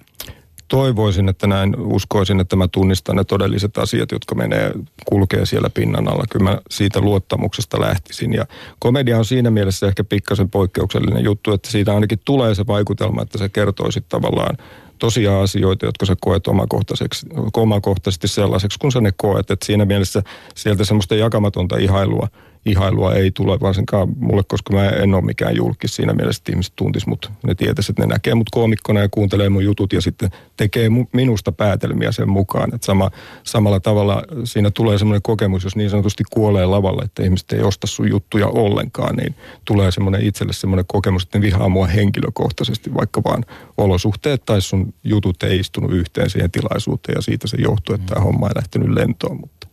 [0.72, 4.72] Toivoisin, että näin uskoisin, että mä tunnistan ne todelliset asiat, jotka menee,
[5.06, 6.24] kulkee siellä pinnan alla.
[6.30, 8.34] Kyllä mä siitä luottamuksesta lähtisin.
[8.34, 8.46] Ja
[8.80, 13.38] komedia on siinä mielessä ehkä pikkasen poikkeuksellinen juttu, että siitä ainakin tulee se vaikutelma, että
[13.38, 14.58] se kertoisi tavallaan
[15.00, 19.52] tosiaan asioita, jotka sä koet omakohtaiseksi, omakohtaisesti sellaiseksi, kun sä ne koet.
[19.52, 20.24] Että siinä mielessä
[20.56, 22.28] sieltä semmoista jakamatonta ihailua–
[22.66, 26.74] ihailua ei tule varsinkaan mulle, koska mä en ole mikään julkis siinä mielessä, että ihmiset
[26.76, 27.32] tuntis mut.
[27.44, 31.52] Ne tietäisi, että ne näkee mut koomikkona ja kuuntelee mun jutut ja sitten tekee minusta
[31.52, 32.76] päätelmiä sen mukaan.
[32.76, 33.12] Että sama,
[33.44, 37.88] samalla tavalla siinä tulee semmoinen kokemus, jos niin sanotusti kuolee lavalle, että ihmiset ei osta
[37.88, 43.24] sun juttuja ollenkaan, niin tulee semmoinen itselle semmoinen kokemus, että ne vihaa mua henkilökohtaisesti, vaikka
[43.24, 43.46] vaan
[43.78, 48.26] olosuhteet tai sun jutut ei istunut yhteen siihen tilaisuuteen ja siitä se johtuu, että tämä
[48.26, 49.40] homma ei lähtenyt lentoon.
[49.40, 49.68] Mutta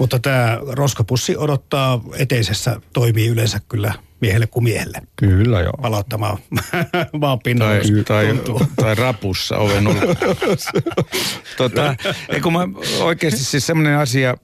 [0.00, 5.02] mutta tämä roskapussi odottaa eteisessä, toimii yleensä kyllä miehelle kuin miehelle.
[5.16, 5.72] Kyllä joo.
[5.82, 6.38] Palauttamaan
[7.20, 7.80] maan pinnalle.
[7.80, 9.84] Tai, tai, tai, rapussa oven
[11.56, 11.94] tota,
[12.42, 12.60] kun mä
[13.00, 14.36] oikeasti siis semmoinen asia,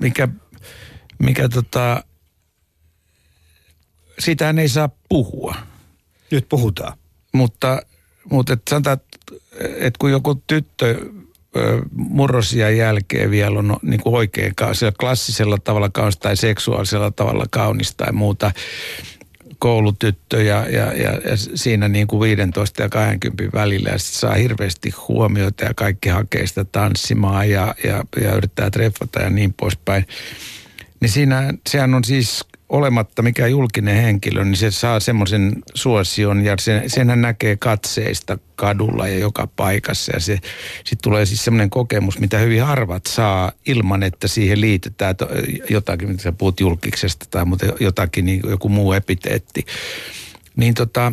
[0.00, 0.28] mikä,
[1.18, 2.04] mikä tota,
[4.18, 5.54] sitähän ei saa puhua.
[6.30, 6.98] Nyt puhutaan.
[7.32, 7.82] Mutta,
[8.30, 8.98] mutta et sanotaan,
[9.60, 10.96] että kun joku tyttö
[11.92, 14.52] murrosia jälkeen vielä on niin kuin oikein
[15.00, 18.52] klassisella tavalla kaunis tai seksuaalisella tavalla kaunis tai muuta
[19.58, 24.34] koulutyttö ja, ja, ja, ja siinä niin kuin 15 ja 20 välillä ja sitten saa
[24.34, 30.06] hirveästi huomiota ja kaikki hakee sitä tanssimaan ja, ja, ja yrittää treffata ja niin poispäin.
[31.00, 36.56] Niin siinä, sehän on siis olematta mikä julkinen henkilö, niin se saa semmoisen suosion ja
[36.60, 40.12] sen, senhän näkee katseista kadulla ja joka paikassa.
[40.12, 40.38] Ja se
[40.74, 45.14] sitten tulee siis semmoinen kokemus, mitä hyvin harvat saa ilman, että siihen liitetään
[45.70, 47.44] jotakin, mitä sä puhut julkiksesta tai
[47.80, 49.66] jotakin, niin joku muu epiteetti.
[50.56, 51.12] Niin tota,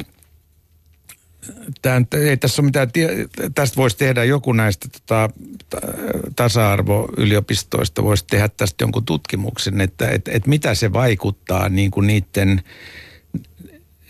[1.82, 2.90] Tämä, ei tässä ole mitään,
[3.56, 5.30] tästä voisi tehdä joku näistä tota,
[6.36, 12.62] tasa-arvoyliopistoista, voisi tehdä tästä jonkun tutkimuksen, että et, et mitä se vaikuttaa niin kuin niiden,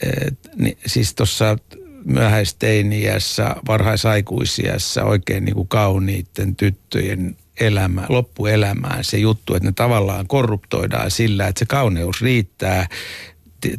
[0.02, 1.58] et, ni, siis tuossa
[2.06, 11.12] myöhäisteiniässä, varhaisaikuisiässä oikein niin kuin kauniitten tyttöjen elämä, loppuelämään se juttu, että ne tavallaan korruptoidaan
[11.12, 12.88] sillä, että se kauneus riittää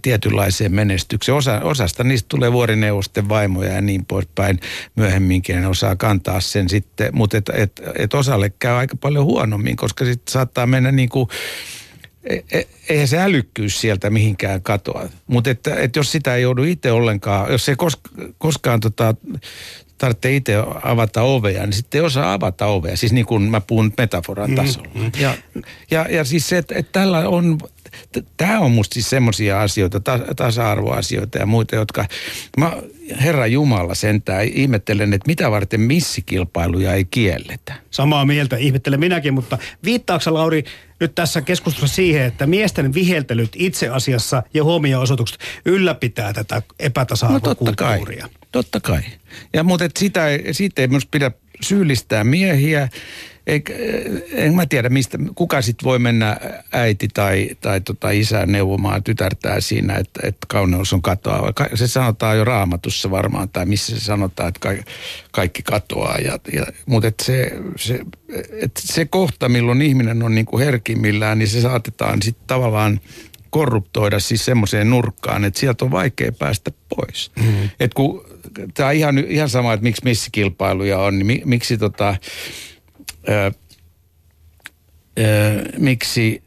[0.03, 1.37] tietynlaiseen menestykseen.
[1.37, 4.61] Osa, osasta niistä tulee vuorineuvosten vaimoja ja niin poispäin
[4.97, 5.61] myöhemminkin.
[5.61, 10.05] Ne osaa kantaa sen sitten, mutta et, et, et osalle käy aika paljon huonommin, koska
[10.05, 11.29] sitten saattaa mennä niin kuin
[12.25, 15.09] e, e, eihän se älykkyys sieltä mihinkään katoa.
[15.27, 18.01] Mutta että, että jos sitä ei joudu itse ollenkaan, jos ei kos,
[18.39, 19.15] koskaan tota,
[20.01, 22.97] tarvitse itse avata ovea, niin sitten ei osaa avata ovea.
[22.97, 24.89] Siis niin kuin mä puhun metaforan mm, tasolla.
[24.95, 25.11] Mm, mm.
[25.19, 25.35] Ja,
[25.91, 27.59] ja, ja siis se, että, että tällä on
[28.37, 30.01] Tämä on musta siis semmoisia asioita,
[30.37, 32.07] tasa-arvoasioita ja muita, jotka
[32.57, 32.73] mä
[33.21, 37.75] Herra Jumala sentään ihmettelen, että mitä varten missikilpailuja ei kielletä.
[37.91, 40.65] Samaa mieltä ihmettelen minäkin, mutta viittaako Lauri
[41.01, 48.25] nyt tässä keskustelussa siihen, että miesten viheltelyt itse asiassa ja huomio-osoitukset ylläpitää tätä epätasa-arvokulttuuria?
[48.25, 49.03] No totta kai, totta kai.
[49.53, 51.31] Ja mutta sitä, siitä ei myös pidä
[51.63, 52.89] syyllistää miehiä
[53.51, 53.75] eikä,
[54.33, 56.37] en mä tiedä, mistä, kuka sitten voi mennä
[56.73, 61.53] äiti tai, tai tota isä neuvomaan tytärtää siinä, että, että kauneus on katoava.
[61.75, 64.85] Se sanotaan jo raamatussa varmaan, tai missä se sanotaan, että kaikki,
[65.33, 66.17] kaikki katoaa.
[66.19, 68.01] Ja, ja, mutta et se, se,
[68.53, 73.01] et se kohta, milloin ihminen on niinku herkimmillään, niin se saatetaan sitten tavallaan
[73.51, 77.31] korruptoida siis semmoiseen nurkkaan, että sieltä on vaikea päästä pois.
[77.37, 77.71] Mm-hmm.
[77.81, 78.25] Et kun
[78.75, 82.17] tämä on ihan, ihan sama, että miksi missikilpailuja on, niin mi, miksi tota,
[83.29, 83.53] ö,
[85.19, 86.43] ö, miksi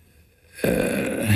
[0.66, 1.28] ö,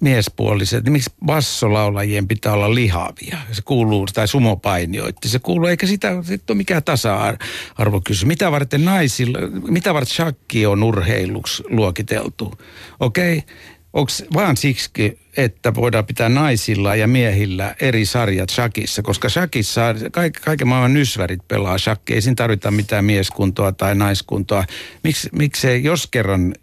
[0.00, 3.38] miespuoliset, niin miksi bassolaulajien pitää olla lihavia?
[3.52, 8.28] Se kuuluu, tai sumopainioitti, se kuuluu, eikä sitä, se ole mikään tasa-arvokysymys.
[8.28, 12.58] Mitä varten naisilla, mitä varten shakki on urheiluksi luokiteltu?
[13.00, 13.54] Okei, okay?
[13.96, 20.40] Onko vaan siksi, että voidaan pitää naisilla ja miehillä eri sarjat shakissa, koska shakissa kaik,
[20.44, 24.64] kaiken maailman nysvärit pelaa shakki, ei siinä tarvita mitään mieskuntoa tai naiskuntoa.
[25.02, 26.54] Miks, miksei, jos kerran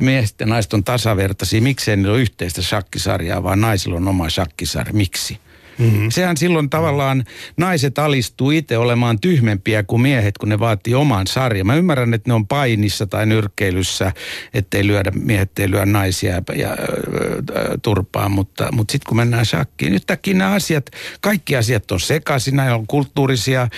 [0.00, 4.92] miehet ja naiset on tasavertaisia, miksei niillä ole yhteistä shakkisarjaa, vaan naisilla on oma shakkisarja.
[4.92, 5.38] Miksi?
[5.78, 6.10] Mm-hmm.
[6.10, 7.24] Sehän silloin tavallaan
[7.56, 11.66] naiset alistuu itse olemaan tyhmempiä kuin miehet, kun ne vaatii oman sarjan.
[11.66, 14.12] Mä ymmärrän, että ne on painissa tai nyrkkeilyssä,
[14.54, 16.76] ettei lyödä, miehet ei lyö naisia ja, ja äh,
[17.82, 22.74] turpaan, mutta, mutta sitten kun mennään shakkiin, yhtäkkiä nämä asiat, kaikki asiat on sekaisin, nämä
[22.74, 23.68] on kulttuurisia.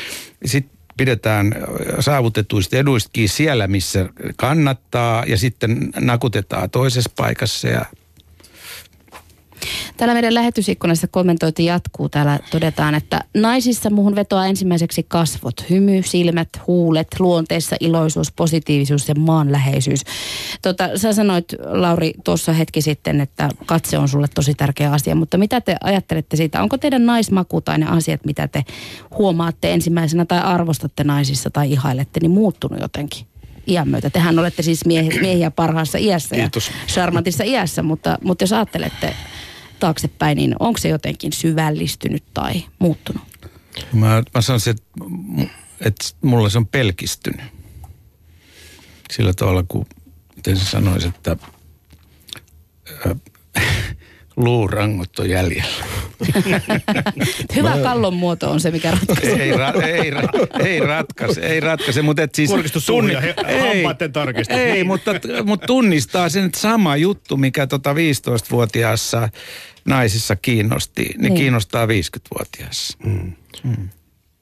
[0.44, 1.54] Sitten pidetään
[2.00, 7.84] saavutetuista eduistakin siellä, missä kannattaa ja sitten nakutetaan toisessa paikassa ja
[9.96, 12.08] Täällä meidän lähetysikkunassa kommentointi jatkuu.
[12.08, 19.14] Täällä todetaan, että naisissa muuhun vetoaa ensimmäiseksi kasvot, hymy, silmät, huulet, luonteessa iloisuus, positiivisuus ja
[19.14, 20.00] maanläheisyys.
[20.62, 25.38] Tota, sä sanoit, Lauri, tuossa hetki sitten, että katse on sulle tosi tärkeä asia, mutta
[25.38, 26.62] mitä te ajattelette siitä?
[26.62, 28.64] Onko teidän naismaku tai ne asiat, mitä te
[29.18, 33.26] huomaatte ensimmäisenä tai arvostatte naisissa tai ihailette, niin muuttunut jotenkin?
[33.68, 34.10] iän myötä.
[34.10, 36.68] Tehän olette siis miehiä, miehiä parhaassa iässä Kiitos.
[36.68, 39.14] ja charmantissa iässä, mutta, mutta jos ajattelette
[39.80, 43.22] taaksepäin, niin onko se jotenkin syvällistynyt tai muuttunut?
[43.92, 44.84] Mä, mä sanoisin, että,
[45.80, 47.40] että mulla se on pelkistynyt.
[49.12, 49.86] Sillä tavalla, kun
[50.36, 51.36] miten sä että
[54.36, 55.84] luurangot on jäljellä.
[57.56, 59.42] Hyvä kallon muoto on se, mikä ratkaisee.
[59.42, 60.22] ei, ra, ei, ra,
[60.64, 62.50] ei ratkaise, ei ratkaise, mutta et siis...
[62.86, 63.84] Tunni, ja ei,
[64.48, 65.10] Ei, mutta,
[65.44, 69.28] mutta tunnistaa sen, että sama juttu, mikä tota 15-vuotiaassa
[69.84, 71.34] naisissa kiinnosti, niin, niin.
[71.34, 72.98] kiinnostaa 50-vuotiaassa.
[73.04, 73.32] Mm.
[73.64, 73.88] Mm.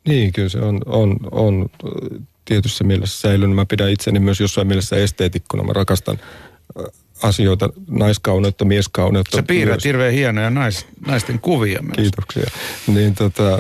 [0.09, 1.67] Niin, kyllä se on, on, on
[2.45, 3.57] tietyssä mielessä säilynyt.
[3.57, 5.63] Mä pidän itseni myös jossain mielessä esteetikkona.
[5.63, 6.19] Mä rakastan
[7.25, 9.37] asioita, naiskauneutta, mieskauneutta.
[9.37, 9.85] Sä piirrät myös.
[9.85, 11.97] hirveän hienoja nais, naisten kuvia myös.
[11.97, 12.51] Kiitoksia.
[12.87, 13.59] Niin tota,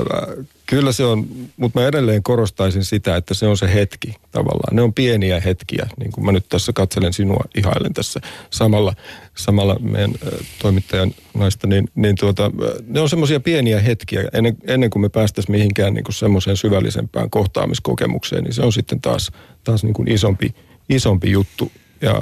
[0.67, 4.77] kyllä se on, mutta mä edelleen korostaisin sitä, että se on se hetki tavallaan.
[4.77, 8.95] Ne on pieniä hetkiä, niin kuin mä nyt tässä katselen sinua, ihailen tässä samalla,
[9.35, 10.15] samalla meidän
[10.63, 12.51] toimittajan naista, niin, niin tuota,
[12.87, 14.25] ne on semmoisia pieniä hetkiä.
[14.33, 19.01] Ennen, ennen kuin me päästäisiin mihinkään niin kuin semmoiseen syvällisempään kohtaamiskokemukseen, niin se on sitten
[19.01, 19.33] taas,
[19.65, 20.55] taas niin kuin isompi,
[20.89, 22.21] isompi juttu ja,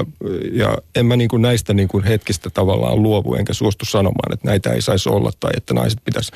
[0.53, 4.49] ja en mä niin kuin näistä niin kuin hetkistä tavallaan luovu, enkä suostu sanomaan, että
[4.49, 6.33] näitä ei saisi olla tai että naiset pitäisi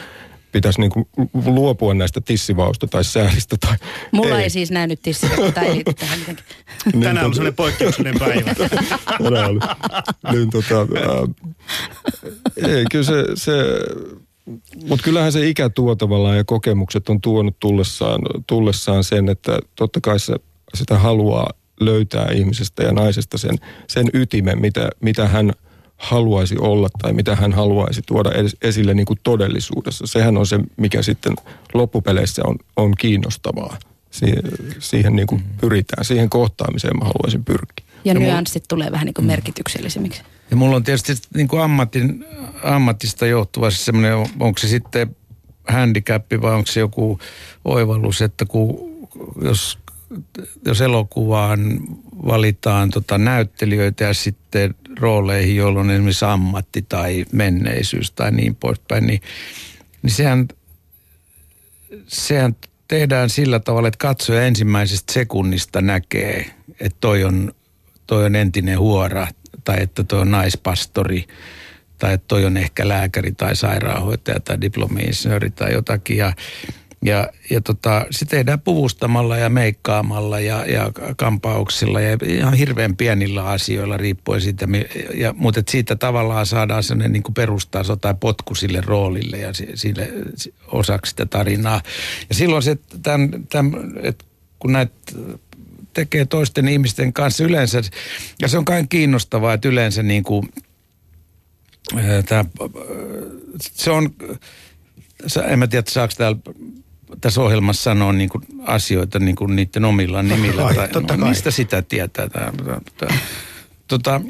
[0.52, 1.06] pitäisi niin kuin
[1.44, 3.56] luopua näistä tissivausta tai säälistä.
[3.60, 3.76] Tai
[4.12, 6.48] Mulla ei, ei siis näy nyt tissivausta, ei liity tähän mitenkään.
[6.92, 8.54] Niin, Tänään on sellainen poikkeuksellinen päivä.
[9.22, 9.58] Tänään oli.
[10.32, 13.52] Niin, tota, äh, ei, kyllä se, se
[14.88, 20.00] mutta kyllähän se ikä tuo tavallaan ja kokemukset on tuonut tullessaan, tullessaan sen, että totta
[20.00, 20.34] kai se,
[20.74, 23.58] sitä haluaa löytää ihmisestä ja naisesta sen,
[23.88, 25.52] sen ytimen, mitä, mitä hän
[25.96, 28.30] haluaisi olla tai mitä hän haluaisi tuoda
[28.62, 30.06] esille niin kuin todellisuudessa.
[30.06, 31.34] Sehän on se, mikä sitten
[31.74, 33.78] loppupeleissä on, on kiinnostavaa.
[34.10, 34.42] Siihen,
[34.78, 37.86] siihen niin kuin pyritään, siihen kohtaamiseen mä haluaisin pyrkiä.
[38.04, 38.68] Ja, ja nyanssit mulla...
[38.68, 39.26] tulee vähän niin kuin mm.
[39.26, 40.22] merkityksellisemmiksi.
[40.50, 42.24] Ja mulla on tietysti niin kuin ammatin,
[42.62, 45.16] ammatista johtuva siis semmoinen, onko se sitten
[45.68, 47.18] handicappi vai onko se joku
[47.64, 48.96] oivallus, että kun
[49.42, 49.78] jos
[50.64, 51.80] jos elokuvaan
[52.26, 59.06] valitaan tota näyttelijöitä ja sitten rooleihin, joilla on esimerkiksi ammatti tai menneisyys tai niin poispäin,
[59.06, 59.20] niin,
[60.02, 60.48] niin sehän,
[62.06, 62.56] sehän
[62.88, 67.52] tehdään sillä tavalla, että katsoja ensimmäisestä sekunnista näkee, että toi on,
[68.06, 69.26] toi on entinen huora
[69.64, 71.26] tai että toi on naispastori
[71.98, 76.16] tai että toi on ehkä lääkäri tai sairaanhoitaja tai diplomi-insinööri tai jotakin.
[76.16, 76.32] Ja,
[77.06, 83.44] ja, ja tota, se tehdään puvustamalla ja meikkaamalla ja, ja kampauksilla ja ihan hirveän pienillä
[83.44, 84.68] asioilla riippuen siitä.
[85.14, 90.12] Ja, mutta siitä tavallaan saadaan sellainen niin perustaso tai potku sille roolille ja sille
[90.66, 91.80] osaksi sitä tarinaa.
[92.28, 94.24] Ja silloin se, tämän, tämän, että
[94.58, 94.92] kun näitä
[95.94, 97.82] tekee toisten ihmisten kanssa yleensä,
[98.42, 100.48] ja se on kai kiinnostavaa, että yleensä niin kuin,
[102.28, 102.44] tämä,
[103.60, 104.14] se on,
[105.48, 106.38] en mä tiedä, saako täällä
[107.20, 110.62] tässä ohjelmassa sanoa niin kuin asioita niin kuin niiden omilla nimillä.
[110.62, 112.28] Kai, tai, totta no, mistä sitä tietää?
[112.28, 112.52] Tämä,
[112.96, 113.18] tämä,
[113.88, 114.20] tota,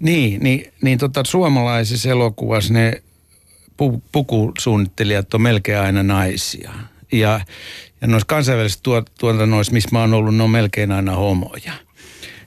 [0.00, 3.02] niin, niin, niin tota, suomalaisissa elokuvassa ne
[4.12, 6.70] pukusuunnittelijat on melkein aina naisia.
[7.12, 7.40] Ja,
[8.00, 8.82] ja noissa kansainvälisissä
[9.18, 11.72] tuotannoissa, missä mä oon ollut, ne on melkein aina homoja.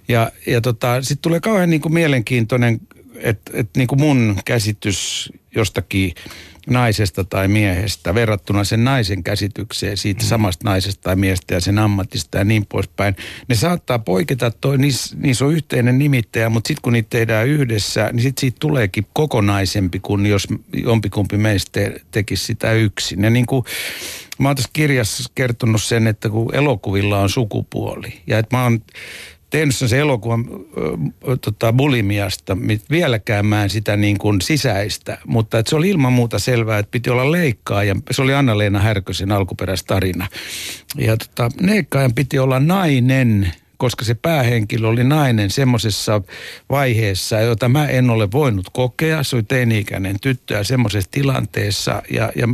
[0.07, 2.79] Ja, ja tota, sitten tulee kauhean niin kuin mielenkiintoinen,
[3.15, 6.13] että et niin kuin mun käsitys jostakin
[6.69, 10.27] naisesta tai miehestä verrattuna sen naisen käsitykseen siitä mm.
[10.27, 13.15] samasta naisesta tai miestä ja sen ammatista ja niin poispäin.
[13.47, 18.09] Ne saattaa poiketa, toi, niissä, niissä on yhteinen nimittäjä, mutta sitten kun niitä tehdään yhdessä,
[18.13, 21.79] niin sitten siitä tuleekin kokonaisempi kuin jos jompikumpi meistä
[22.11, 23.23] tekisi sitä yksin.
[23.23, 23.65] Ja niin kuin,
[24.37, 28.81] mä oon tässä kirjassa kertonut sen, että kun elokuvilla on sukupuoli ja että mä oon
[29.53, 32.57] tehnyt sen elokuvan äh, tota, bulimiasta,
[32.89, 37.09] vieläkään mä en sitä niin kuin sisäistä, mutta se oli ilman muuta selvää, että piti
[37.09, 37.95] olla leikkaaja.
[38.11, 40.27] Se oli Anna-Leena Härkösen alkuperäistarina.
[40.97, 46.21] Ja tota, leikkaajan piti olla nainen, koska se päähenkilö oli nainen semmoisessa
[46.69, 49.23] vaiheessa, jota mä en ole voinut kokea.
[49.23, 52.01] Se oli teini-ikäinen tyttö ja semmoisessa tilanteessa.
[52.11, 52.47] Ja, ja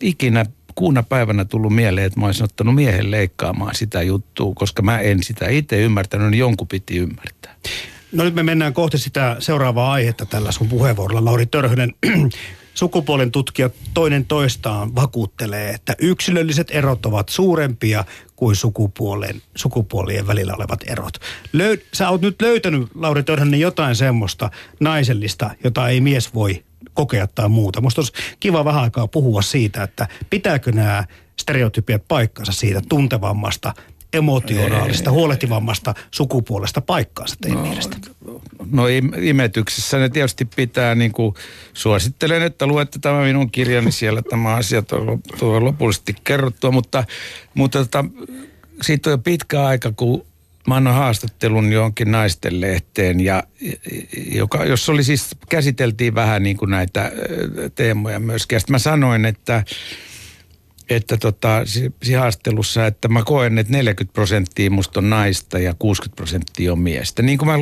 [0.00, 0.46] ikinä
[0.76, 5.22] kuuna päivänä tullut mieleen, että mä olisin ottanut miehen leikkaamaan sitä juttua, koska mä en
[5.22, 7.54] sitä itse ymmärtänyt, niin jonkun piti ymmärtää.
[8.12, 11.24] No nyt me mennään kohti sitä seuraavaa aihetta tällä sun puheenvuorolla.
[11.24, 11.94] Lauri Törhönen,
[12.76, 18.04] sukupuolen tutkijat toinen toistaan vakuuttelee, että yksilölliset erot ovat suurempia
[18.36, 21.18] kuin sukupuolen, sukupuolien välillä olevat erot.
[21.52, 27.26] Löy, sä oot nyt löytänyt, Lauri Törhönen, jotain semmoista naisellista, jota ei mies voi kokea
[27.26, 27.80] tai muuta.
[27.80, 31.04] Musta olisi kiva vähän aikaa puhua siitä, että pitääkö nämä
[31.40, 33.74] stereotypiat paikkansa siitä tuntevammasta,
[34.16, 37.96] emotionaalista, huolehtivammasta sukupuolesta paikkaansa teidän no, mielestä?
[38.70, 38.86] No
[39.22, 41.34] imetyksessä ne tietysti pitää, niin kuin
[41.72, 44.82] suosittelen, että luette tämä minun kirjani, siellä tämä asia
[45.40, 47.04] on lopullisesti kerrottua, mutta,
[47.54, 48.04] mutta tota,
[48.82, 50.26] siitä on jo pitkä aika, kun
[50.66, 53.42] mä annoin haastattelun johonkin naisten lehteen, ja,
[54.32, 57.12] joka, jos oli siis, käsiteltiin vähän niin kuin näitä
[57.74, 58.56] teemoja myöskin.
[58.56, 59.64] Ja mä sanoin, että
[60.90, 61.62] että tota,
[62.02, 66.78] siinä haastattelussa, että mä koen, että 40 prosenttia musta on naista ja 60 prosenttia on
[66.78, 67.22] miestä.
[67.22, 67.54] Niin kuin mä,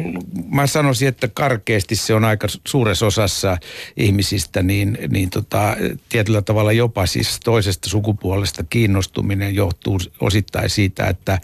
[0.50, 3.58] mä sanoisin, että karkeasti se on aika suuressa osassa
[3.96, 5.76] ihmisistä, niin, niin tota,
[6.08, 11.38] tietyllä tavalla jopa siis toisesta sukupuolesta kiinnostuminen johtuu osittain siitä, että,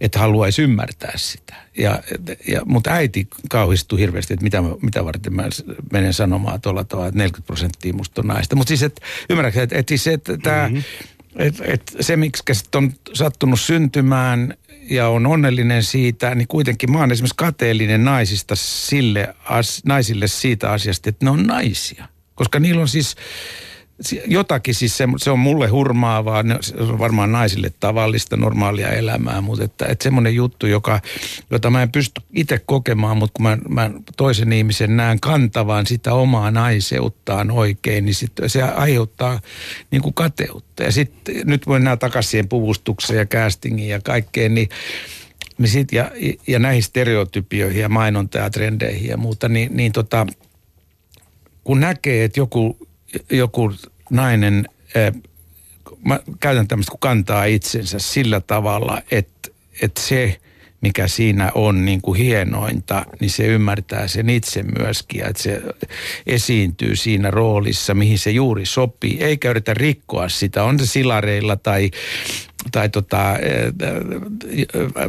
[0.00, 1.54] että haluaisi ymmärtää sitä.
[1.78, 2.02] Ja,
[2.48, 5.42] ja, mutta äiti kauhistui hirveästi, että mitä, mitä varten mä
[5.92, 8.56] menen sanomaan tuolla tavalla, että 40 prosenttia musta on naista.
[8.56, 10.68] Mutta siis, että ymmärrätkö, että, että, siis, että tämä...
[10.68, 10.82] Mm-hmm
[11.36, 12.42] et, et se, miksi
[12.74, 14.54] on sattunut syntymään
[14.90, 20.70] ja on onnellinen siitä, niin kuitenkin mä oon esimerkiksi kateellinen naisista sille, as, naisille siitä
[20.70, 22.08] asiasta, että ne on naisia.
[22.34, 23.16] Koska niillä on siis
[24.26, 29.64] jotakin siis se, se on mulle hurmaavaa, se on varmaan naisille tavallista, normaalia elämää, mutta
[29.64, 31.00] että, että semmoinen juttu, joka,
[31.50, 36.14] jota mä en pysty itse kokemaan, mutta kun mä, mä toisen ihmisen näen kantavan sitä
[36.14, 39.40] omaa naiseuttaan oikein, niin sit se aiheuttaa
[39.90, 40.82] niin kuin kateutta.
[40.82, 44.68] Ja sitten nyt mennään takaisin siihen puvustukseen ja castingiin ja kaikkeen, niin
[45.58, 46.10] niin sit, ja,
[46.46, 50.26] ja näihin stereotypioihin ja mainonta ja trendeihin ja muuta, niin, niin tota,
[51.64, 52.88] kun näkee, että joku,
[53.30, 53.72] joku
[54.12, 55.12] nainen, äh,
[56.04, 59.50] mä käytän tämmöistä, kun kantaa itsensä sillä tavalla, että,
[59.82, 60.38] että se,
[60.80, 65.62] mikä siinä on niin kuin hienointa, niin se ymmärtää sen itse myöskin ja että se
[66.26, 71.90] esiintyy siinä roolissa, mihin se juuri sopii, eikä yritä rikkoa sitä, on se silareilla tai,
[72.72, 73.36] tai tota,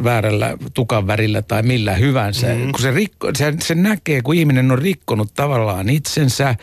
[0.04, 2.46] väärällä tukan värillä tai millä hyvänsä.
[2.46, 2.72] Mm-hmm.
[2.72, 6.54] Kun se, rikko, se, se näkee, kun ihminen on rikkonut tavallaan itsensä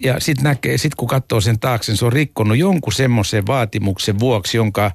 [0.00, 4.18] ja sitten näkee, sit kun katsoo sen taakse, niin se on rikkonut jonkun semmoisen vaatimuksen
[4.18, 4.90] vuoksi, jonka,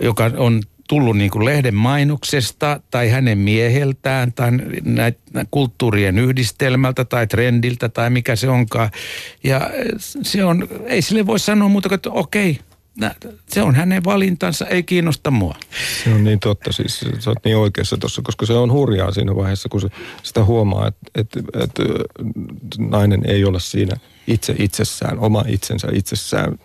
[0.00, 4.50] joka on tullut niin kuin lehden mainoksesta tai hänen mieheltään tai
[4.84, 8.90] näitä kulttuurien yhdistelmältä tai trendiltä tai mikä se onkaan.
[9.44, 9.70] Ja
[10.22, 12.58] se on, ei sille voi sanoa muuta kuin, että okei,
[13.48, 15.54] se on hänen valintansa, ei kiinnosta mua.
[16.04, 19.36] Se on niin totta, siis sä oot niin oikeassa tuossa, koska se on hurjaa siinä
[19.36, 19.88] vaiheessa, kun se
[20.22, 21.82] sitä huomaa, että, että, että
[22.78, 26.58] nainen ei ole siinä itse itsessään, oma itsensä itsessään.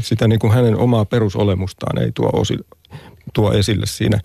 [0.00, 2.56] Sitä niin kuin hänen omaa perusolemustaan ei tuo, osi,
[3.32, 4.20] tuo esille siinä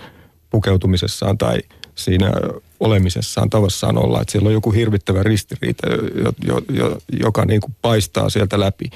[0.50, 1.60] pukeutumisessaan tai
[1.96, 2.32] siinä
[2.80, 4.22] olemisessaan, tavassaan olla.
[4.22, 8.90] Että siellä on joku hirvittävä ristiriita, jo, jo, jo, joka niin kuin paistaa sieltä läpi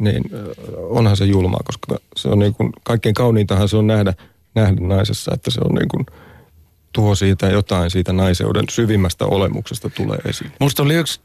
[0.00, 0.24] niin
[0.76, 4.14] onhan se julmaa, koska se on niin kuin, kaikkein kauniintahan se on nähdä,
[4.54, 6.06] nähdä naisessa, että se on niin kuin,
[6.92, 10.52] tuo siitä jotain siitä naiseuden syvimmästä olemuksesta tulee esiin.
[10.60, 11.20] Musta oli yksi,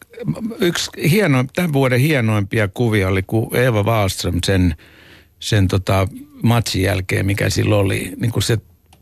[0.59, 4.75] yksi hieno, tämän vuoden hienoimpia kuvia oli, kun Eva Wallström sen,
[5.39, 6.07] sen tota
[6.43, 8.57] matsin jälkeen, mikä sillä oli, niin kuin se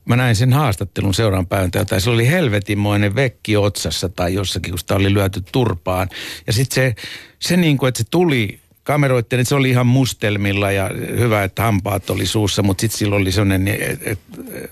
[0.05, 4.79] mä näin sen haastattelun seuraan päivänä, tai se oli helvetinmoinen vekki otsassa tai jossakin, kun
[4.79, 6.09] sitä oli lyöty turpaan.
[6.47, 6.95] Ja sitten se,
[7.39, 11.63] se niin kuin, että se tuli kameroitten, että se oli ihan mustelmilla ja hyvä, että
[11.63, 14.19] hampaat oli suussa, mutta sitten silloin oli sellainen, että et,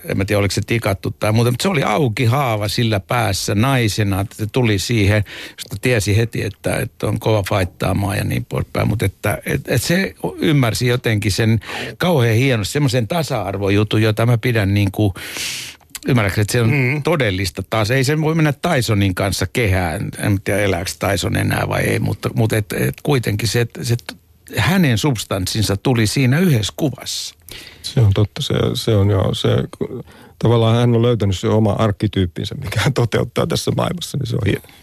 [0.04, 3.54] en mä tiedä oliko se tikattu tai muuta, mutta se oli auki haava sillä päässä
[3.54, 8.44] naisena, että se tuli siihen, josta tiesi heti, että, että on kova faittaamaan ja niin
[8.44, 11.60] poispäin, mutta että et, et se ymmärsi jotenkin sen
[11.98, 15.14] kauhean hienosti, semmoisen tasa-arvojutun, jota mä pidän niin kuin
[16.08, 17.02] Ymmärrätkö, että se on mm.
[17.02, 17.90] todellista taas.
[17.90, 20.08] Ei se voi mennä Tysonin kanssa kehään.
[20.18, 23.96] En tiedä, elääkö Tyson enää vai ei, mutta, mutta et, et kuitenkin se, se,
[24.56, 27.34] hänen substanssinsa tuli siinä yhdessä kuvassa.
[27.82, 28.42] Se on totta.
[28.42, 29.34] Se, se on joo.
[29.34, 29.48] Se,
[30.38, 34.46] tavallaan hän on löytänyt se oma arkkityyppinsä, mikä hän toteuttaa tässä maailmassa, niin se on
[34.46, 34.81] hieno.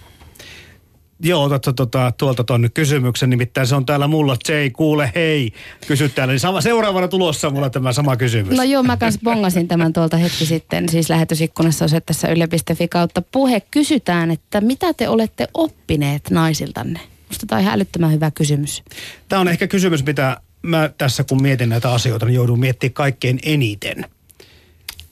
[1.23, 5.51] Joo, otatko tuota, tuolta tuonne kysymyksen, nimittäin se on täällä mulla, Jay, kuule hei,
[5.87, 6.31] kysy täällä.
[6.31, 8.57] Niin sama, seuraavana tulossa mulla tämä sama kysymys.
[8.57, 13.61] No joo, mä kanssa bongasin tämän tuolta hetki sitten, siis lähetysikkunassa osoitteessa yle.fi kautta puhe.
[13.71, 16.99] Kysytään, että mitä te olette oppineet naisiltanne?
[17.27, 18.83] Musta tämä on ihan älyttömän hyvä kysymys.
[19.29, 23.39] Tämä on ehkä kysymys, mitä mä tässä kun mietin näitä asioita, niin joudun miettimään kaikkein
[23.43, 24.05] eniten.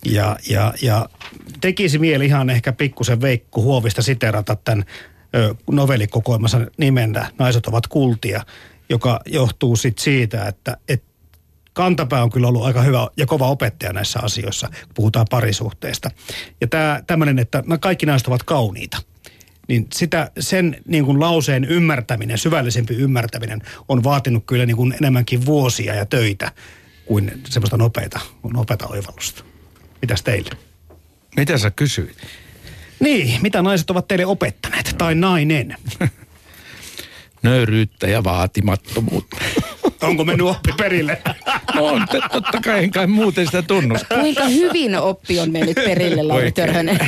[0.06, 1.10] Ja, ja, ja
[1.62, 4.86] tekisi mieli ihan ehkä pikkusen Veikku Huovista siterata tämän
[5.72, 8.46] novellikokoelmassa nimenä Naiset ovat kultia,
[8.90, 11.08] joka johtuu sit siitä, että, että
[11.74, 16.12] kantapää on kyllä ollut aika hyvä ja kova opettaja näissä asioissa, kun puhutaan parisuhteesta.
[16.62, 18.98] Ja tämä tämmöinen, että kaikki naiset ovat kauniita
[19.68, 25.46] niin sitä, sen niin kuin lauseen ymmärtäminen, syvällisempi ymmärtäminen on vaatinut kyllä niin kuin enemmänkin
[25.46, 26.52] vuosia ja töitä
[27.06, 28.20] kuin semmoista nopeita,
[28.54, 29.44] nopeata oivallusta.
[30.02, 30.50] Mitäs teille?
[31.38, 32.18] Mitä sä kysyit?
[33.00, 35.76] Niin, mitä naiset ovat teille opettaneet, tai nainen?
[37.44, 39.38] Nöyryyttä ja vaatimattomuutta.
[40.02, 41.22] Onko mennyt oppi perille?
[41.76, 44.16] No on, totta kai en kai muuten sitä tunnusta.
[44.20, 47.00] Kuinka hyvin oppi on mennyt perille, Lauri Törhönen?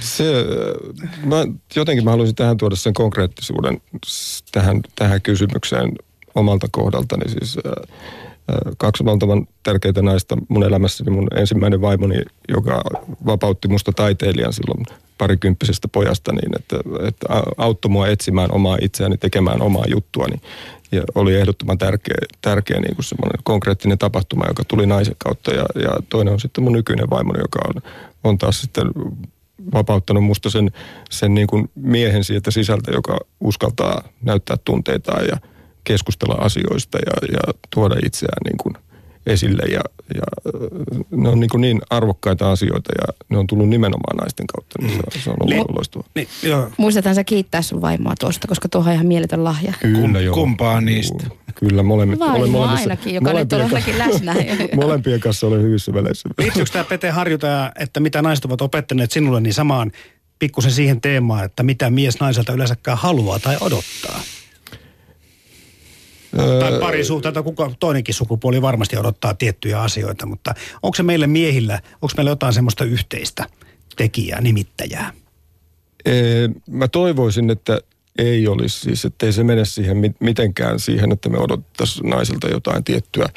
[0.00, 0.24] Se,
[1.24, 1.36] mä,
[1.76, 3.80] jotenkin mä haluaisin tähän tuoda sen konkreettisuuden
[4.52, 5.92] tähän, tähän kysymykseen
[6.34, 7.28] omalta kohdaltani.
[7.28, 7.96] Siis, äh,
[8.78, 11.10] kaksi valtavan tärkeitä naista mun elämässäni.
[11.10, 12.82] Mun ensimmäinen vaimoni, joka
[13.26, 14.86] vapautti musta taiteilijan silloin
[15.18, 16.76] parikymppisestä pojasta niin, että,
[17.08, 17.26] että
[17.56, 20.36] auttoi mua etsimään omaa itseäni, tekemään omaa juttuani.
[20.92, 25.50] Ja oli ehdottoman tärkeä, tärkeä niin kuin semmoinen konkreettinen tapahtuma, joka tuli naisen kautta.
[25.50, 27.92] Ja, ja toinen on sitten mun nykyinen vaimoni, joka on,
[28.24, 28.86] on taas sitten
[29.72, 30.70] vapauttanut musta sen,
[31.10, 35.36] sen niin kuin miehen siitä sisältä, joka uskaltaa näyttää tunteitaan ja–
[35.84, 38.74] keskustella asioista ja, ja tuoda itseään niin kuin
[39.26, 39.62] esille.
[39.62, 39.80] Ja,
[40.14, 40.52] ja
[41.10, 45.00] ne on niin, kuin niin arvokkaita asioita ja ne on tullut nimenomaan naisten kautta, niin
[45.12, 46.08] se, se on ollut niin, loistavaa.
[46.14, 46.28] Niin,
[46.76, 49.72] Muistathan sä kiittää sun vaimoa tuosta, koska tuohan on ihan mieletön lahja.
[49.80, 50.34] Kyllä, joo.
[50.34, 51.26] Kumpaa niistä?
[51.54, 52.18] Kyllä, molemmat.
[52.18, 54.34] Vaimo olen ainakin, joka nyt on ainakin läsnä.
[54.82, 56.28] molempien kanssa olen hyvissä väleissä.
[56.38, 59.92] Liittyykö tämä Pete Harjuta, että mitä naiset ovat opettaneet sinulle, niin samaan
[60.38, 64.20] pikkusen siihen teemaan, että mitä mies naiselta yleensäkään haluaa tai odottaa?
[66.60, 72.12] Tai parisuhteita, kuka toinenkin sukupuoli varmasti odottaa tiettyjä asioita, mutta onko se meille miehillä, onko
[72.16, 73.46] meillä jotain semmoista yhteistä
[73.96, 75.12] tekijää, nimittäjää?
[76.04, 77.78] Ee, mä toivoisin, että
[78.18, 82.84] ei olisi siis, että ei se mene siihen mitenkään siihen, että me odotettaisiin naisilta jotain
[82.84, 83.28] tiettyä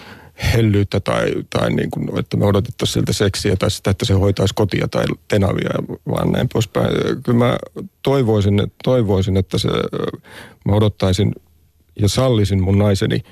[0.53, 4.53] hellyyttä tai, tai niin kuin, että me odotettaisiin siltä seksiä tai sitä, että se hoitaisi
[4.53, 5.69] kotia tai tenavia,
[6.09, 6.87] vaan näin poispäin.
[7.23, 7.57] Kyllä mä
[8.03, 9.67] toivoisin, toivoisin että se,
[10.65, 11.31] mä odottaisin
[12.01, 13.23] ja sallisin mun naiseni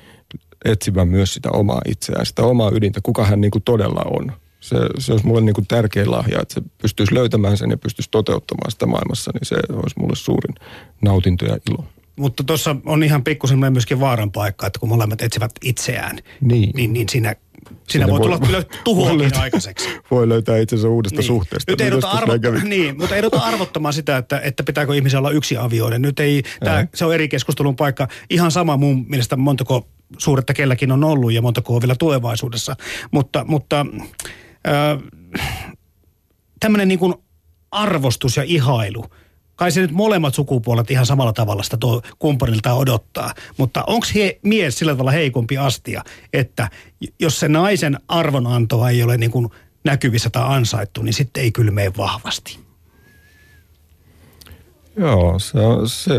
[0.64, 4.32] etsimään myös sitä omaa itseään, sitä omaa ydintä, kuka hän niin kuin todella on.
[4.60, 8.10] Se, se olisi mulle niin kuin tärkein lahja, että se pystyisi löytämään sen ja pystyisi
[8.10, 10.54] toteuttamaan sitä maailmassa, niin se olisi mulle suurin
[11.00, 11.84] nautinto ja ilo.
[12.16, 16.92] Mutta tuossa on ihan pikkusen myöskin vaaran paikka, että kun molemmat etsivät itseään, niin, niin,
[16.92, 17.34] niin siinä
[17.88, 19.88] Siinä voi, voi tulla kyllä tuhoakin löytää, aikaiseksi.
[20.10, 21.26] Voi löytää itsensä uudesta niin.
[21.26, 21.72] suhteesta.
[21.72, 22.32] Nyt niin arvo,
[22.64, 26.02] niin, mutta ei ruveta arvottamaan sitä, että, että pitääkö ihmisen olla yksi avioinen.
[26.02, 28.08] Nyt ei, tää, se on eri keskustelun paikka.
[28.30, 29.88] Ihan sama mun mielestä montako
[30.18, 32.76] suuretta kelläkin on ollut ja montako on vielä tulevaisuudessa.
[33.10, 33.86] Mutta, mutta
[34.68, 34.98] äh,
[36.60, 37.14] tämmöinen niin kuin
[37.70, 39.04] arvostus ja ihailu–
[39.56, 43.34] kai se nyt molemmat sukupuolet ihan samalla tavalla sitä tuo kumppanilta odottaa.
[43.56, 46.02] Mutta onko he, mies sillä tavalla heikompi astia,
[46.32, 46.70] että
[47.18, 49.48] jos se naisen arvonantoa ei ole niin kuin
[49.84, 52.58] näkyvissä tai ansaittu, niin sitten ei kyllä mene vahvasti.
[54.96, 56.12] Joo, se se,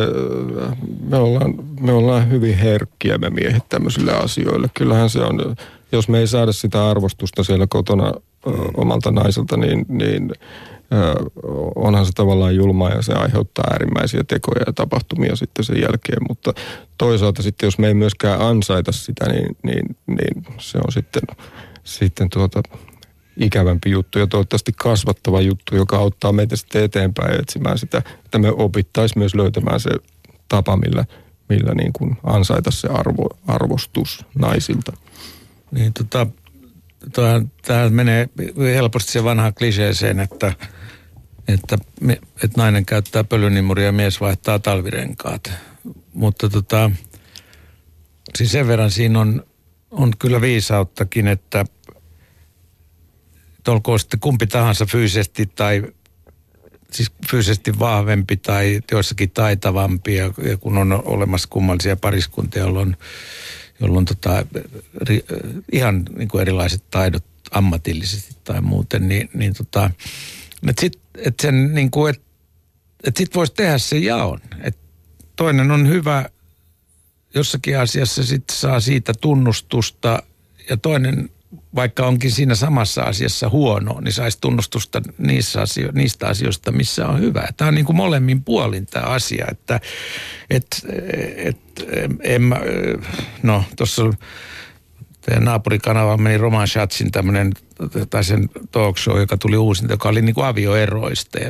[1.09, 4.69] me, ollaan, me ollaan hyvin herkkiä me miehet tämmöisille asioille.
[4.73, 5.55] Kyllähän se on,
[5.91, 10.31] jos me ei saada sitä arvostusta siellä kotona ö, omalta naiselta, niin, niin
[11.75, 16.53] onhan se tavallaan julmaa ja se aiheuttaa äärimmäisiä tekoja ja tapahtumia sitten sen jälkeen, mutta
[16.97, 21.21] toisaalta sitten jos me ei myöskään ansaita sitä, niin, niin, niin se on sitten,
[21.83, 22.61] sitten tuota,
[23.37, 28.51] ikävämpi juttu ja toivottavasti kasvattava juttu, joka auttaa meitä sitten eteenpäin etsimään sitä, että me
[28.51, 29.89] opittaisiin myös löytämään se
[30.49, 31.05] tapa, millä,
[31.49, 34.93] millä niin kuin ansaita se arvo, arvostus naisilta.
[35.71, 36.27] Niin tota,
[37.65, 38.29] tämä menee
[38.59, 40.53] helposti se vanhaan kliseeseen, että,
[41.47, 45.51] että, me, että nainen käyttää pölynimuria ja mies vaihtaa talvirenkaat.
[46.13, 46.91] Mutta tota,
[48.35, 49.43] siis sen verran siinä on,
[49.91, 51.65] on kyllä viisauttakin, että
[53.67, 55.83] olkoon sitten kumpi tahansa fyysisesti tai
[56.91, 62.97] siis fyysisesti vahvempi tai joissakin taitavampi ja, ja kun on olemassa kummallisia pariskuntia, jolloin,
[63.79, 64.45] jolloin tota,
[65.01, 65.25] ri,
[65.71, 69.91] ihan niin kuin erilaiset taidot ammatillisesti tai muuten, niin, niin tota,
[70.69, 72.21] että sit, et sen niin kuin, et,
[73.03, 74.39] et sit voisi tehdä sen jaon.
[74.63, 74.77] Et
[75.35, 76.29] toinen on hyvä
[77.35, 80.23] jossakin asiassa, sitten saa siitä tunnustusta
[80.69, 81.29] ja toinen
[81.75, 87.19] vaikka onkin siinä samassa asiassa huono, niin saisi tunnustusta niissä asio- niistä asioista, missä on
[87.19, 87.47] hyvä.
[87.57, 89.79] Tämä on niin kuin molemmin puolin tämä asia, että
[90.49, 90.85] et,
[91.35, 91.57] et,
[92.21, 92.59] en mä,
[93.43, 94.03] no tuossa
[95.27, 97.51] teidän naapurikanava meni Roman Schatzin tämmöinen,
[98.09, 101.49] tai sen talk show, joka tuli uusinta, joka oli niin kuin avioeroista ja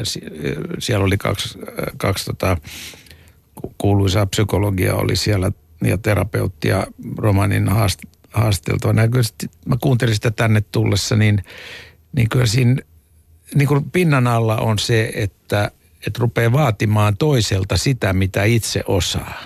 [0.79, 1.59] siellä oli kaksi,
[1.97, 2.57] kaksi tota,
[3.77, 5.51] kuuluisaa psykologia oli siellä
[5.83, 7.99] ja terapeuttia Romanin haast,
[8.31, 8.93] haasteltua.
[8.93, 11.43] Näköisesti, mä kuuntelin sitä tänne tullessa, niin,
[12.15, 12.75] niin kyllä siinä
[13.55, 15.71] niin kuin pinnan alla on se, että,
[16.07, 19.43] että rupeaa vaatimaan toiselta sitä, mitä itse osaa.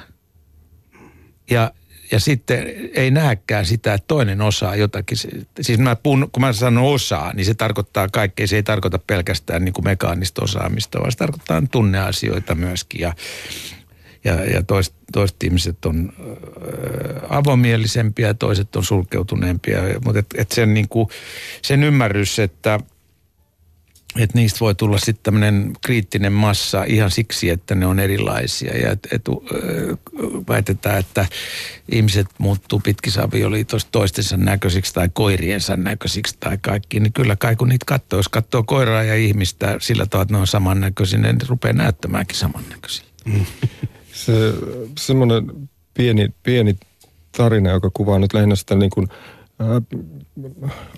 [1.49, 1.71] Ja,
[2.11, 5.17] ja sitten ei näekään sitä, että toinen osaa jotakin.
[5.61, 8.47] Siis mä puhun, kun mä sanon osaa, niin se tarkoittaa kaikkea.
[8.47, 13.01] Se ei tarkoita pelkästään niin kuin mekaanista osaamista, vaan se tarkoittaa tunneasioita myöskin.
[13.01, 13.13] Ja,
[14.23, 19.79] ja, ja toiset, toiset ihmiset on äh, avomielisempiä ja toiset on sulkeutuneempia.
[20.05, 21.09] Mutta et, et sen, niinku,
[21.61, 22.79] sen ymmärrys, että
[24.19, 28.77] et niistä voi tulla sitten tämmöinen kriittinen massa ihan siksi, että ne on erilaisia.
[28.77, 29.21] Ja et, et,
[30.49, 31.25] väitetään, että
[31.91, 33.27] ihmiset muuttuu pitkissä
[33.91, 36.99] toistensa näköisiksi tai koiriensa näköisiksi tai kaikki.
[36.99, 40.39] Niin kyllä kai kun niitä katsoo, jos katsoo koiraa ja ihmistä sillä tavalla, että ne
[40.39, 43.05] on samannäköisiä, niin ne rupeaa näyttämäänkin samannäköisiä.
[43.25, 43.45] Mm.
[44.13, 44.33] Se
[44.99, 46.75] semmoinen pieni, pieni
[47.37, 49.07] tarina, joka kuvaa nyt lähinnä sitä niin kuin,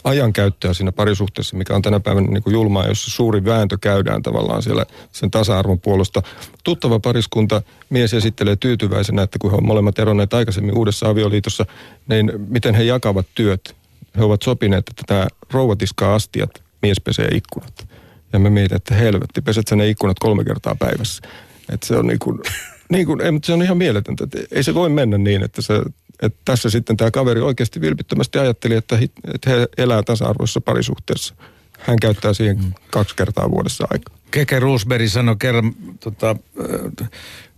[0.04, 4.64] ajankäyttöä siinä parisuhteessa, mikä on tänä päivänä niin kuin julmaa, jossa suuri vääntö käydään tavallaan
[4.64, 6.22] siellä sen tasa-arvon puolesta.
[6.64, 11.66] Tuttava pariskunta, mies esittelee tyytyväisenä, että kun he ovat molemmat eronneet aikaisemmin uudessa avioliitossa,
[12.10, 13.76] niin miten he jakavat työt.
[14.18, 17.88] He ovat sopineet, että tämä rouva tiskaa astiat, mies pesee ikkunat.
[18.34, 21.22] Ja me mietin, että helvetti, peset sä ne ikkunat kolme kertaa päivässä.
[21.70, 22.40] Että se on niin kuin,
[22.94, 24.24] niin kuin, ei, mutta se on ihan mieletöntä.
[24.24, 25.74] Että ei se voi mennä niin, että, se,
[26.22, 31.36] että tässä sitten tämä kaveri oikeasti vilpittömästi ajatteli, että, he, että he elää tasa-arvoisessa parisuhteessa.
[31.80, 32.74] Hän käyttää siihen mm.
[32.92, 34.18] kaksi kertaa vuodessa aikaa.
[34.32, 36.36] Keke Roosberg sanoi kerran tota,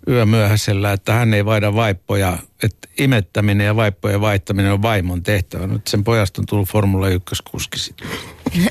[0.07, 5.67] yömyöhäisellä, että hän ei vaida vaippoja, että imettäminen ja vaippojen vaihtaminen on vaimon tehtävä.
[5.67, 7.77] Nyt sen pojasta on tullut Formula 1 kuski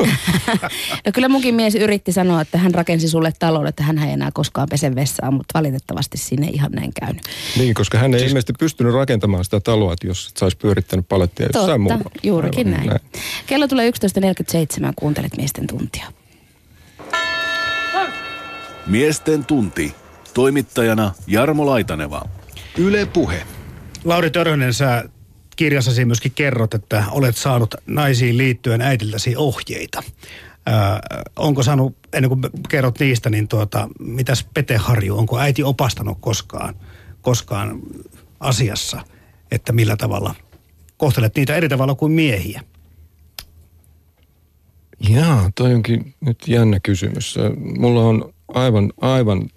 [1.06, 4.30] no kyllä munkin mies yritti sanoa, että hän rakensi sulle talon, että hän ei enää
[4.34, 7.22] koskaan pese vessaa, mutta valitettavasti sinne ihan näin käynyt.
[7.58, 8.30] Niin, koska hän ei siis...
[8.30, 12.10] ilmeisesti pystynyt rakentamaan sitä taloa, että jos et saisi pyörittänyt palettia Totta, jossain muualla.
[12.22, 12.86] juurikin näin.
[12.86, 13.00] näin.
[13.46, 16.06] Kello tulee 11.47, kuuntelet miesten tuntia.
[18.86, 19.94] Miesten tunti.
[20.34, 22.22] Toimittajana Jarmo Laitaneva.
[22.78, 23.42] Yle Puhe.
[24.04, 25.04] Lauri Törönen, sä
[25.56, 30.02] kirjassasi myöskin kerrot, että olet saanut naisiin liittyen äitiltäsi ohjeita.
[30.66, 31.00] Ää,
[31.36, 36.74] onko saanut, ennen kuin kerrot niistä, niin tuota, mitäs Pete Harju, onko äiti opastanut koskaan,
[37.22, 37.80] koskaan
[38.40, 39.04] asiassa,
[39.50, 40.34] että millä tavalla
[40.96, 42.60] kohtelet niitä eri tavalla kuin miehiä?
[45.08, 47.38] Jaa, toi onkin nyt jännä kysymys.
[47.78, 49.50] Mulla on aivan, aivan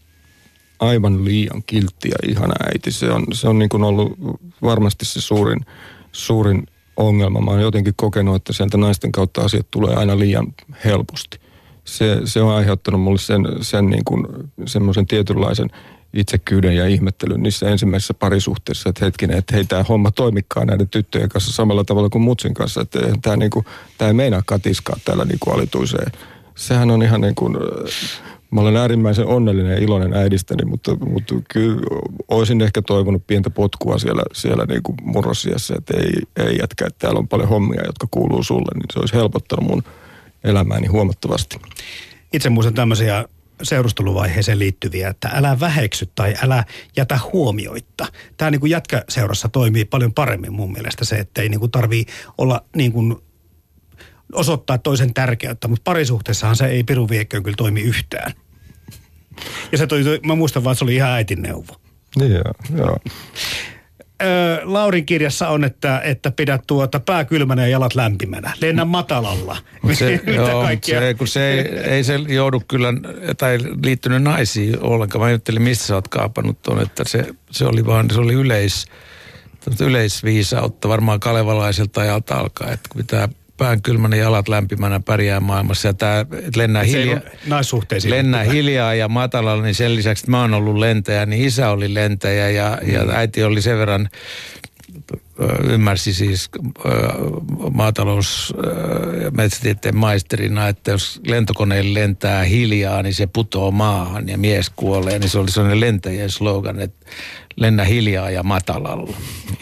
[0.80, 2.92] aivan liian kiltti ja ihana äiti.
[2.92, 4.14] Se on, se on niin kuin ollut
[4.62, 5.66] varmasti se suurin,
[6.12, 6.68] suurin
[6.98, 7.42] ongelma.
[7.42, 10.54] Mä oon jotenkin kokenut, että sieltä naisten kautta asiat tulee aina liian
[10.86, 11.40] helposti.
[11.84, 14.28] Se, se on aiheuttanut mulle sen, sen niin kuin,
[14.66, 15.70] semmoisen tietynlaisen
[16.14, 21.30] itsekyyden ja ihmettelyn niissä ensimmäisissä parisuhteissa, että hetkinen, että hei tämä homma toimikaan näiden tyttöjen
[21.30, 23.52] kanssa samalla tavalla kuin mutsin kanssa, että tämä, niin
[23.98, 26.12] tämä ei meinaa katiskaa täällä niin kuin alituiseen.
[26.56, 27.58] Sehän on ihan niin kuin,
[28.52, 31.82] Mä olen äärimmäisen onnellinen ja iloinen äidistäni, mutta, mutta kyllä
[32.28, 37.00] olisin ehkä toivonut pientä potkua siellä, siellä niin kuin murrosiassa, että ei, ei jätkä, että
[37.00, 39.84] täällä on paljon hommia, jotka kuuluu sulle, niin se olisi helpottanut mun
[40.44, 41.60] elämääni huomattavasti.
[42.34, 43.26] Itse muistan tämmöisiä
[43.64, 46.64] seurusteluvaiheeseen liittyviä, että älä väheksy tai älä
[46.98, 48.08] jätä huomioitta.
[48.38, 52.06] Tämä niin kuin jätkäseurassa toimii paljon paremmin mun mielestä se, että ei niin kuin tarvii
[52.38, 53.16] olla niin kuin
[54.34, 58.34] osoittaa toisen tärkeyttä, mutta parisuhteessahan se ei piru viekköön kyllä toimi yhtään.
[59.72, 61.76] Ja se toi, mä muistan vaan, että se oli ihan äitin neuvo.
[62.20, 62.98] Niin joo, joo.
[64.24, 68.54] Öö, Laurin kirjassa on, että, että pidät tuota pää kylmänä ja jalat lämpimänä.
[68.62, 69.58] Lennä matalalla.
[69.94, 72.94] se, joo, se, kun se ei, ei se joudu kyllä,
[73.38, 75.22] tai liittynyt naisiin ollenkaan.
[75.22, 78.86] Mä ajattelin, mistä sä oot kaapannut tuon, että se, se oli vaan, se oli yleis,
[79.80, 85.88] yleisviisautta varmaan kalevalaiselta ajalta alkaa, että pitää pään kylmänä jalat lämpimänä pärjää maailmassa.
[85.88, 87.20] Ja tämä lennää, hiljaa,
[88.10, 91.94] lennää hiljaa ja matalalla, niin sen lisäksi, että mä oon ollut lentäjä, niin isä oli
[91.94, 92.94] lentäjä ja, mm.
[92.94, 94.10] ja äiti oli sen verran
[95.64, 96.50] ymmärsi siis
[97.74, 98.54] maatalous-
[99.24, 105.20] ja metsätieteen maisterina, että jos lentokone lentää hiljaa, niin se putoo maahan ja mies kuolee.
[105.20, 107.06] Niin se oli sellainen lentäjien slogan, että
[107.58, 109.18] lennä hiljaa ja matalalla.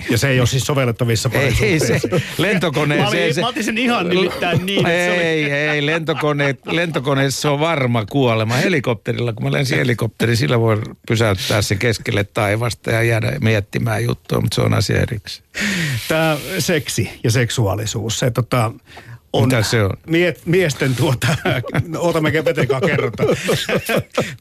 [0.09, 1.29] Ja se ei ole siis sovellettavissa
[1.61, 1.99] Ei se,
[2.37, 2.97] lentokone...
[2.97, 4.85] mä, se, mä otin sen ihan nimittäin niin.
[4.85, 5.51] Ei, oli...
[5.51, 8.55] ei, lentokone, lentokoneessa on varma kuolema.
[8.55, 14.41] Helikopterilla, kun mä lensin helikopteri, sillä voi pysäyttää se keskelle taivasta ja jäädä miettimään juttua,
[14.41, 15.47] mutta se on asia erikseen.
[16.07, 18.71] Tämä seksi ja seksuaalisuus, se tota,
[19.37, 19.91] on, Mitä se on?
[20.07, 21.27] Mie, miesten tuota,
[21.87, 23.23] no, otamme Petekaa kerrota.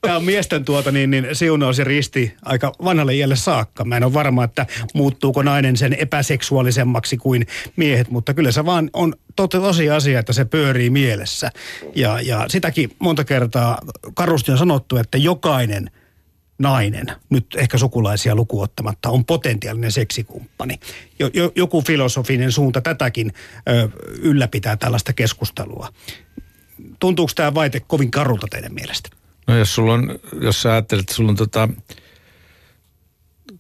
[0.01, 3.85] Tämä on miesten tuota niin, niin siunaus ja risti aika vanhalle iälle saakka.
[3.85, 8.91] Mä en ole varma, että muuttuuko nainen sen epäseksuaalisemmaksi kuin miehet, mutta kyllä se vaan
[8.93, 11.51] on tosi asia, että se pyörii mielessä.
[11.95, 13.79] Ja, ja sitäkin monta kertaa
[14.15, 15.91] karusti on sanottu, että jokainen–
[16.59, 20.81] nainen, nyt ehkä sukulaisia lukuottamatta, on potentiaalinen seksikumppani.
[21.19, 23.33] Jo, jo, joku filosofinen suunta tätäkin
[23.69, 23.89] ö,
[24.19, 25.89] ylläpitää tällaista keskustelua.
[26.99, 29.09] Tuntuuko tämä vaite kovin karulta teidän mielestä?
[29.47, 31.69] No jos sulla on, jos sä ajattelet, että sulla on tota,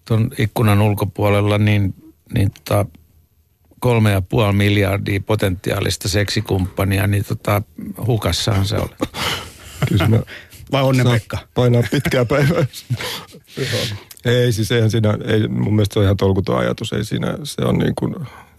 [0.04, 1.94] ton ikkunan ulkopuolella, niin,
[2.34, 2.86] niin tota,
[3.80, 7.62] kolme ja puoli miljardia potentiaalista seksikumppania, niin tota,
[8.06, 8.88] hukassahan se on.
[9.88, 10.08] Kyllä
[10.72, 11.38] vai Onne-Pekka?
[11.54, 12.66] Painaa pitkää päivää.
[14.24, 16.92] ei siis eihän siinä, ei, mun mielestä se on ihan tolkuton ajatus.
[16.92, 18.14] Ei siinä, se on niin kuin,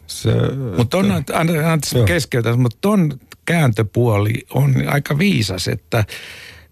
[0.07, 0.31] se...
[0.77, 6.05] Mutta on, anteeksi keskeytä, mutta ton kääntöpuoli on aika viisas, että,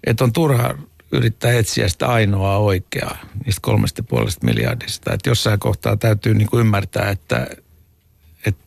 [0.08, 0.76] että on turha
[1.12, 5.14] yrittää etsiä sitä ainoaa oikeaa niistä kolmesta puolesta miljardista.
[5.14, 7.48] Että jossain kohtaa täytyy niin kuin ymmärtää, että,
[8.46, 8.64] että,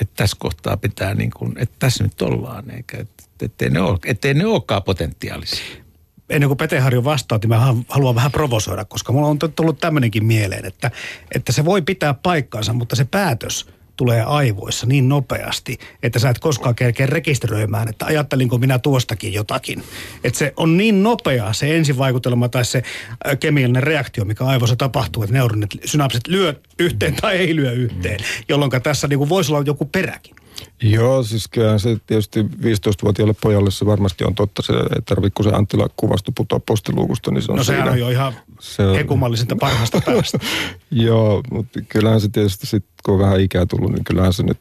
[0.00, 3.04] että tässä kohtaa pitää niin kuin, että tässä nyt ollaan, eikä,
[3.42, 5.84] ettei ne, ole, ettei ne olekaan potentiaalisia
[6.30, 10.24] ennen kuin Pete Harju vastaa, niin mä haluan vähän provosoida, koska mulla on tullut tämmöinenkin
[10.24, 10.90] mieleen, että,
[11.34, 13.66] että se voi pitää paikkaansa, mutta se päätös
[13.98, 19.82] tulee aivoissa niin nopeasti, että sä et koskaan kerkeä rekisteröimään, että ajattelinko minä tuostakin jotakin.
[20.24, 22.82] Että se on niin nopea se ensivaikutelma tai se
[23.40, 28.70] kemiallinen reaktio, mikä aivoissa tapahtuu, että neuronit, synapsit lyö yhteen tai ei lyö yhteen, jolloin
[28.82, 30.37] tässä niin voisi olla joku peräkin.
[30.82, 34.62] Joo, siis kyllä se tietysti 15-vuotiaalle pojalle se varmasti on totta.
[34.62, 37.92] Se ei tarvitse, kun se Anttila kuvastu putoa postiluukusta, niin se on No sehän siinä.
[37.92, 38.96] on jo ihan se on...
[38.96, 40.38] hekumallisinta parhaasta päästä.
[40.90, 44.60] Joo, mutta kyllähän se tietysti sitten, kun on vähän ikää tullut, niin kyllähän se nyt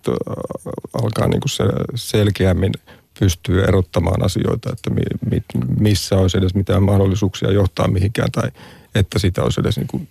[1.04, 1.64] alkaa niin kuin se
[1.96, 2.72] selkeämmin
[3.20, 5.42] pystyy erottamaan asioita, että mi, mi,
[5.80, 8.52] missä olisi edes mitään mahdollisuuksia johtaa mihinkään tai
[8.96, 10.08] että sitä olisi edes niin kuin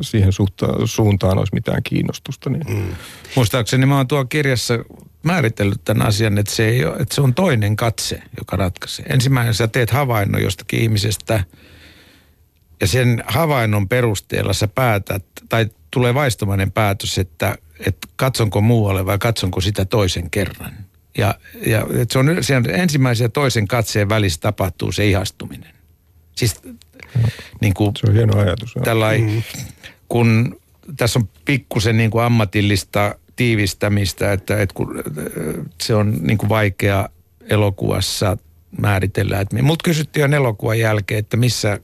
[0.00, 2.50] siihen suhta, suuntaan olisi mitään kiinnostusta.
[2.50, 2.66] Niin.
[2.68, 2.94] Mm.
[3.36, 4.74] Muistaakseni mä oon tuo kirjassa
[5.22, 9.06] määritellyt tämän asian, että se, ei ole, että se on toinen katse, joka ratkaisee.
[9.08, 11.44] Ensimmäinen sä teet havainnon jostakin ihmisestä
[12.80, 19.18] ja sen havainnon perusteella sä päätät, tai tulee vaistomainen päätös, että, että katsonko muualle vai
[19.18, 20.72] katsonko sitä toisen kerran.
[21.18, 21.34] Ja,
[21.66, 25.74] ja että se on, on ensimmäisen ja toisen katseen välissä tapahtuu se ihastuminen.
[26.36, 26.60] Siis
[27.60, 28.74] niin kuin, se on hieno ajatus.
[28.84, 29.42] Tällai, mm.
[30.08, 30.60] kun
[30.96, 35.02] tässä on pikkusen niin kuin ammatillista tiivistämistä, että, että kun
[35.82, 37.08] se on niin kuin vaikea
[37.50, 38.36] elokuvassa
[38.80, 39.40] määritellä.
[39.40, 41.80] Että mut kysyttiin jo elokuvan jälkeen, että missä,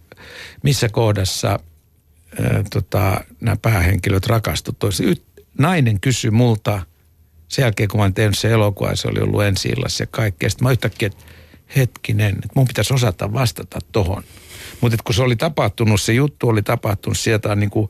[0.63, 5.17] missä kohdassa ää, tota, nämä päähenkilöt rakastuivat toisiaan.
[5.59, 6.83] Nainen kysyi multa
[7.49, 9.69] sen jälkeen, kun mä oon tehnyt se elokuva, se oli ollut ensi
[10.01, 10.51] ja kaikkea.
[10.51, 11.25] Sitten mä yhtäkkiä, että
[11.77, 14.23] hetkinen, että mun pitäisi osata vastata tohon.
[14.83, 17.89] Mutta kun se oli tapahtunut, se juttu oli tapahtunut sieltä niin kuin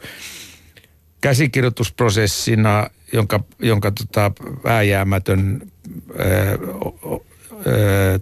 [1.20, 4.32] käsikirjoitusprosessina, jonka, jonka tota,
[4.64, 5.62] vääjäämätön
[6.18, 8.20] ää, ää,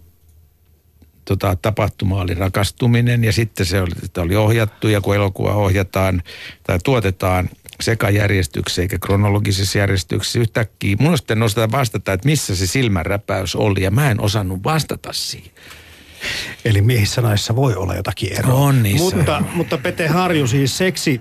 [1.25, 6.23] tota, tapahtuma oli rakastuminen ja sitten se oli, että oli ohjattu ja kun elokuva ohjataan
[6.63, 7.51] tai tuotetaan
[7.81, 10.97] sekajärjestyksessä eikä kronologisessa järjestyksessä yhtäkkiä.
[11.01, 11.39] Mun sitten
[11.73, 15.51] vastata, että missä se silmänräpäys oli ja mä en osannut vastata siihen.
[16.65, 18.55] Eli miehissä naissa voi olla jotakin eroa.
[18.55, 19.17] On niissä.
[19.17, 21.21] Mutta, mutta Pete Harju, siis seksi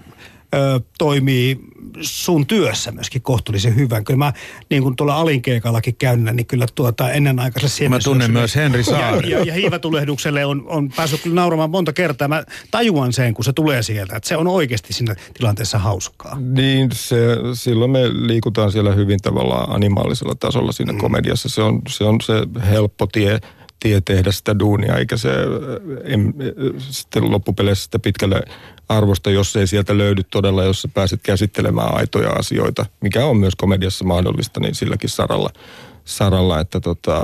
[0.55, 1.59] ö, toimii
[2.01, 4.03] sun työssä myöskin kohtuullisen hyvän.
[4.03, 4.33] Kyllä mä
[4.69, 9.31] niin kuin tuolla alinkeikallakin käynnä, niin kyllä tuota ennenaikaiselle Mä tunnen myös Henri Saari.
[9.31, 12.27] Ja, ja, ja hiivatulehdukselle on, on päässyt kyllä nauramaan monta kertaa.
[12.27, 16.37] Mä tajuan sen, kun se tulee sieltä, että se on oikeasti siinä tilanteessa hauskaa.
[16.39, 17.17] Niin, se,
[17.53, 20.99] silloin me liikutaan siellä hyvin tavallaan animaalisella tasolla siinä mm.
[20.99, 21.49] komediassa.
[21.49, 22.33] Se on, se on se
[22.69, 23.39] helppo tie
[23.79, 25.29] tie tehdä sitä duunia, eikä se
[26.03, 26.33] em,
[26.79, 28.41] sitten loppupeleissä sitä pitkälle
[28.89, 33.55] arvosta, jos ei sieltä löydy todella, jos sä pääset käsittelemään aitoja asioita, mikä on myös
[33.55, 35.49] komediassa mahdollista, niin silläkin saralla,
[36.05, 37.23] saralla että tota,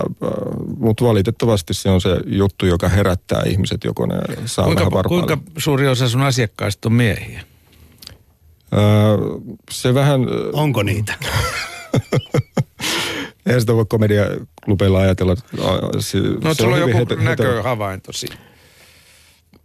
[0.78, 5.38] mutta valitettavasti se on se juttu, joka herättää ihmiset, joko ne saa kuinka, vähän Kuinka
[5.58, 7.43] suuri osa sun asiakkaista on miehiä?
[8.74, 8.82] Öö,
[9.72, 10.22] se vähän...
[10.53, 11.14] Onko niitä?
[13.46, 15.36] Eihän sitä voi komediaklubeilla ajatella.
[16.00, 18.36] Se, no, se sulla on joku hete, näköhavainto siinä.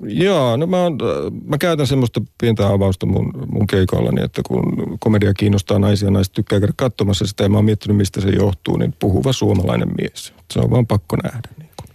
[0.03, 0.99] Joo, no mä, on,
[1.47, 6.61] mä käytän semmoista pientä avausta mun, mun keikoillani, että kun komedia kiinnostaa naisia, naiset tykkää
[6.61, 10.35] käydä katsomassa sitä ja mä oon miettinyt, mistä se johtuu, niin puhuva suomalainen mies.
[10.53, 11.49] Se on vaan pakko nähdä.
[11.59, 11.89] Niin kuin.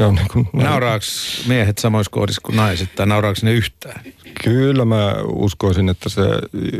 [0.00, 1.04] Ja niin kuin, Nauraako
[1.48, 4.04] miehet samoissa kohdissa kuin naiset tai nauraako ne yhtään?
[4.44, 6.22] Kyllä mä uskoisin, että se,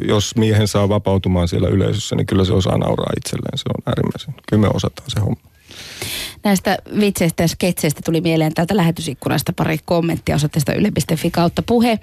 [0.08, 3.58] jos miehen saa vapautumaan siellä yleisössä, niin kyllä se osaa nauraa itselleen.
[3.58, 4.34] Se on äärimmäisen.
[4.48, 5.52] Kyllä me osataan se homma.
[6.44, 11.98] Näistä vitseistä ja sketseistä tuli mieleen täältä lähetysikkunasta pari kommenttia osoitteesta yle.fi kautta puhe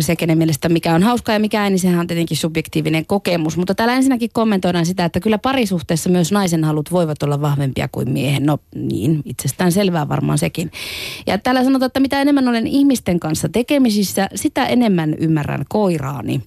[0.00, 3.56] se, kenen mielestä mikä on hauskaa ja mikä ei, niin sehän on tietenkin subjektiivinen kokemus.
[3.56, 8.10] Mutta täällä ensinnäkin kommentoidaan sitä, että kyllä parisuhteessa myös naisen halut voivat olla vahvempia kuin
[8.10, 8.46] miehen.
[8.46, 10.70] No niin, itsestään selvää varmaan sekin.
[11.26, 16.40] Ja täällä sanotaan, että mitä enemmän olen ihmisten kanssa tekemisissä, sitä enemmän ymmärrän koiraani.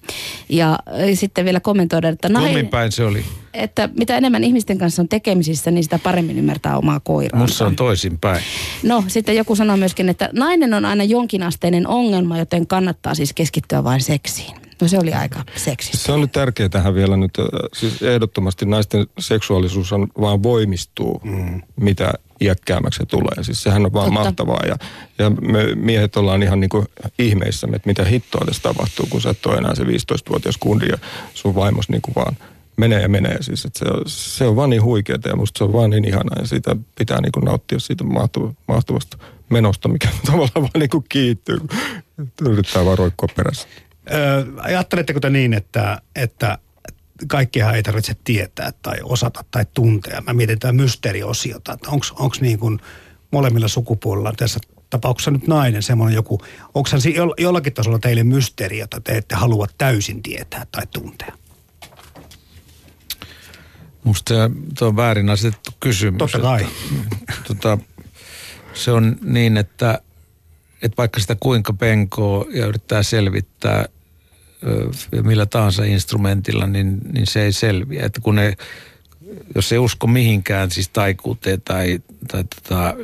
[0.48, 0.78] Ja
[1.14, 2.28] sitten vielä kommentoidaan, että...
[2.28, 3.24] Nainen, päin se oli?
[3.56, 7.40] Että mitä enemmän ihmisten kanssa on tekemisissä, niin sitä paremmin ymmärtää omaa koiraa.
[7.40, 8.42] Musta on toisinpäin.
[8.82, 13.84] No, sitten joku sanoo myöskin, että nainen on aina jonkinasteinen ongelma, joten kannattaa siis keskittyä
[13.84, 14.56] vain seksiin.
[14.80, 15.98] No se oli aika seksistä.
[15.98, 17.30] Se on nyt tärkeää tähän vielä nyt.
[17.74, 21.62] Siis ehdottomasti naisten seksuaalisuus on vaan voimistuu, mm.
[21.80, 23.44] mitä iäkkäämmäksi se tulee.
[23.44, 24.20] Siis sehän on vaan Totta.
[24.20, 24.62] mahtavaa.
[24.66, 24.76] Ja,
[25.18, 26.86] ja me miehet ollaan ihan niin kuin
[27.18, 30.98] ihmeissämme, että mitä hittoa tässä tapahtuu, kun sä et ole enää se 15-vuotias kundi ja
[31.34, 32.36] sun vaimos niin kuin vaan
[32.76, 33.42] menee ja menee.
[33.42, 36.04] Siis, että se, on, se on vaan niin huikeaa ja musta se on vaan niin
[36.04, 38.04] ihana ja siitä pitää niin kuin nauttia siitä
[38.68, 39.18] mahtavasta
[39.50, 41.58] menosta, mikä tavallaan vaan niin kuin kiittyy.
[42.40, 43.68] Yrittää vaan roikkua perässä.
[44.12, 46.58] Öö, ajatteletteko te niin, että, että
[47.26, 50.20] kaikkihan ei tarvitse tietää tai osata tai tuntea?
[50.20, 52.80] Mä mietin tätä mysteeriosiota, että onko niin kuin
[53.30, 54.60] molemmilla sukupuolilla tässä
[54.90, 56.40] tapauksessa nyt nainen semmoinen joku,
[56.74, 56.90] onko
[57.38, 61.32] jollakin tasolla teille mysteeri, jota te ette halua täysin tietää tai tuntea?
[64.06, 64.34] Musta
[64.78, 66.18] se on väärin asetettu kysymys.
[66.18, 66.66] Totta kai.
[67.28, 67.78] Että, tota,
[68.74, 70.00] se on niin, että,
[70.82, 73.88] että vaikka sitä kuinka penkoo ja yrittää selvittää
[75.22, 78.06] millä tahansa instrumentilla, niin, niin se ei selviä.
[78.06, 78.56] Että kun ne
[79.54, 82.94] jos ei usko mihinkään, siis taikuuteen tai, tai tota,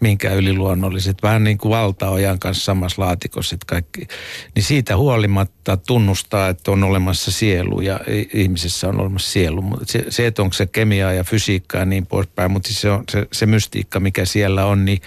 [0.00, 4.08] mihinkään yliluonnolliset, vähän niin kuin valtaojan kanssa samassa laatikossa, että kaikki,
[4.54, 8.00] niin siitä huolimatta tunnustaa, että on olemassa sielu ja
[8.34, 9.64] ihmisessä on olemassa sielu.
[9.86, 13.04] Se, se että onko se kemiaa ja fysiikkaa ja niin poispäin, mutta siis se, on,
[13.10, 15.00] se, se mystiikka, mikä siellä on, niin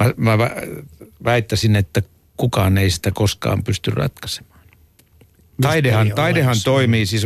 [0.00, 0.50] mä, mä
[1.24, 2.02] väittäisin, että
[2.36, 4.51] kukaan ei sitä koskaan pysty ratkaisemaan.
[5.60, 7.22] Taidehan, taidehan toimii, siis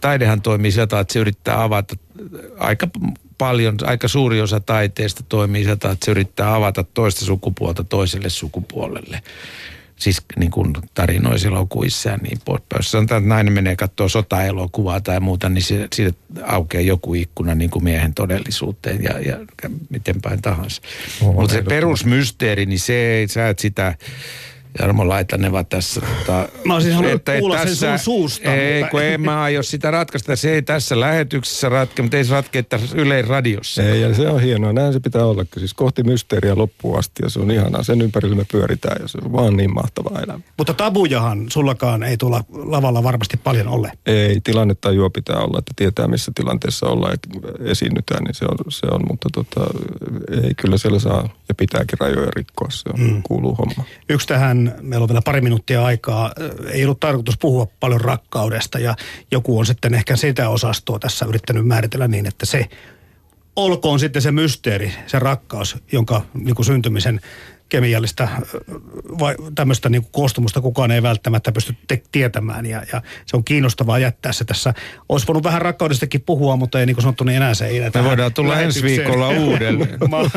[0.00, 1.96] taidehan toimii sieltä, että se yrittää avata
[2.58, 2.88] aika
[3.38, 9.22] paljon, aika suuri osa taiteesta toimii sieltä, että se yrittää avata toista sukupuolta toiselle sukupuolelle.
[9.96, 12.78] Siis niin kuin tarinoissa elokuvissa ja niin poispäin.
[12.78, 17.54] Jos sanotaan, että nainen menee katsoa sotaelokuvaa tai muuta, niin se, siitä aukeaa joku ikkuna
[17.54, 19.38] niin kuin miehen todellisuuteen ja, ja
[19.90, 20.82] miten päin tahansa.
[21.20, 23.94] Mutta se perusmysteeri, niin se sä et sitä
[24.78, 26.00] Jarmo Laitaneva tässä.
[26.00, 28.54] Tota, mä olisin halunnut että, kuulla tässä, sen sun suusta.
[28.54, 28.90] Ei, mutta...
[28.90, 30.36] kun en mä aio sitä ratkaista.
[30.36, 32.96] Se ei tässä lähetyksessä ratke, mutta ei se ratke tässä
[33.28, 33.82] radiossa.
[33.82, 34.72] Ei, ja se on hienoa.
[34.72, 35.44] Näin se pitää olla.
[35.58, 37.82] Siis kohti mysteeriä loppuun asti ja se on ihanaa.
[37.82, 40.40] Sen ympärillä me pyöritään ja se on vaan niin mahtavaa elämä.
[40.58, 43.92] Mutta tabujahan sullakaan ei tulla lavalla varmasti paljon ole.
[44.06, 44.40] Ei,
[44.94, 49.00] juo pitää olla, että tietää missä tilanteessa ollaan ja esiinnytään, niin se on, se on
[49.08, 49.60] mutta tota,
[50.42, 52.70] ei kyllä siellä saa ja pitääkin rajoja rikkoa.
[52.70, 53.22] Se on, mm.
[53.22, 53.84] kuuluu homma.
[54.08, 56.32] Yksi tähän meillä on vielä pari minuuttia aikaa.
[56.70, 58.94] Ei ollut tarkoitus puhua paljon rakkaudesta ja
[59.30, 62.68] joku on sitten ehkä sitä osastoa tässä yrittänyt määritellä niin, että se
[63.56, 67.20] olkoon sitten se mysteeri, se rakkaus, jonka niin kuin syntymisen
[67.72, 68.28] kemiallista
[69.18, 73.44] vai tämmöistä niin kuin koostumusta kukaan ei välttämättä pysty te- tietämään ja, ja, se on
[73.44, 74.74] kiinnostavaa jättää se tässä.
[75.08, 78.04] Olisi voinut vähän rakkaudestakin puhua, mutta ei niin kuin sanottu, niin enää se ei Me
[78.04, 79.98] voidaan tulla ensi viikolla uudelleen.
[80.10, 80.30] Ma-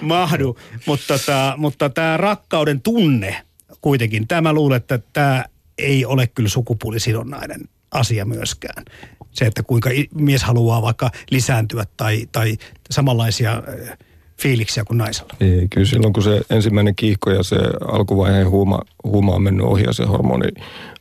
[0.00, 3.42] mahdu, mutta, tämä, mutta tämä rakkauden tunne
[3.80, 5.44] kuitenkin tämä luulen, että tämä
[5.78, 7.60] ei ole kyllä sukupuolisidonnainen
[7.90, 8.84] asia myöskään.
[9.32, 12.56] Se, että kuinka mies haluaa vaikka lisääntyä tai, tai
[12.90, 13.62] samanlaisia
[14.42, 15.34] fiiliksiä kuin naisella.
[15.40, 17.56] Ei, kyllä silloin kun se ensimmäinen kiihko ja se
[17.88, 20.48] alkuvaiheen huuma, huuma on mennyt ohi ja se hormoni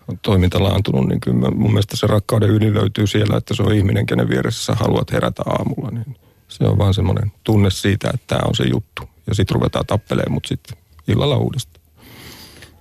[0.08, 3.74] on toiminta laantunut, niin kyllä mun mielestä se rakkauden ydin löytyy siellä, että se on
[3.74, 5.92] ihminen, kenen vieressä sä haluat herätä aamulla.
[5.92, 6.16] Niin
[6.48, 9.04] se on vaan semmoinen tunne siitä, että tämä on se juttu.
[9.28, 10.78] Ja sitten ruvetaan tappelemaan, mutta sitten
[11.08, 11.86] illalla uudestaan.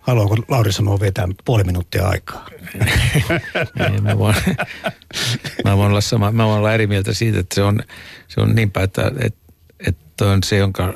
[0.01, 2.47] Haluaako Lauri sanoa vetää puoli minuuttia aikaa?
[3.81, 4.35] Ei, mä, voin,
[5.65, 7.81] mä, voin olla sama, mä voin olla eri mieltä siitä, että se on,
[8.29, 9.44] se on niinpä, että, että,
[10.15, 10.95] että on se, jonka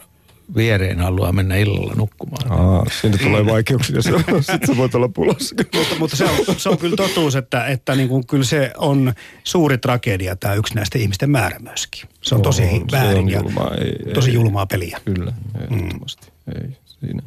[0.56, 2.52] viereen haluaa mennä illalla nukkumaan.
[2.52, 5.54] Aa, siinä tulee vaikeuksia, sitten sä voit olla pulassa.
[5.74, 9.12] mutta, mutta se, on, se on kyllä totuus, että, että niin kuin, kyllä se on
[9.44, 12.08] suuri tragedia tämä yksinäisten ihmisten määrä myöskin.
[12.22, 15.00] Se on tosi on, väärin on julmaa, ja ei, tosi ei, julmaa peliä.
[15.04, 16.32] Kyllä, ehdottomasti.
[16.46, 16.52] Mm.
[16.62, 17.22] Ei, siinä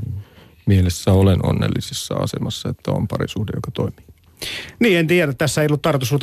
[0.66, 4.11] mielessä olen onnellisessa asemassa, että on parisuhde, joka toimii.
[4.80, 5.34] Niin, en tiedä.
[5.34, 6.16] Tässä ei ollut tarkoitus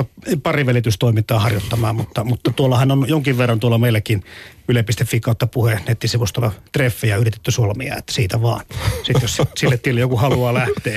[0.42, 4.22] parivelitystoimintaa harjoittamaan, mutta, mutta tuollahan on jonkin verran tuolla meillekin
[4.68, 8.64] yle.fi kautta puheen nettisivustolla treffejä yritetty solmia, että siitä vaan.
[8.96, 10.94] Sitten jos sille tille joku haluaa lähteä.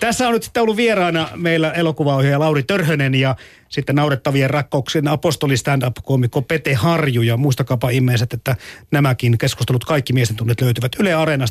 [0.00, 3.36] Tässä on nyt sitten ollut vieraana meillä elokuvaohjaaja Lauri Törhönen ja
[3.68, 7.22] sitten naurettavien rakkauksien apostoli stand-up-komikko Pete Harju.
[7.22, 8.56] Ja muistakaapa ihmiset, että
[8.90, 11.40] nämäkin keskustelut kaikki miesten tunnet löytyvät Yle Areenasta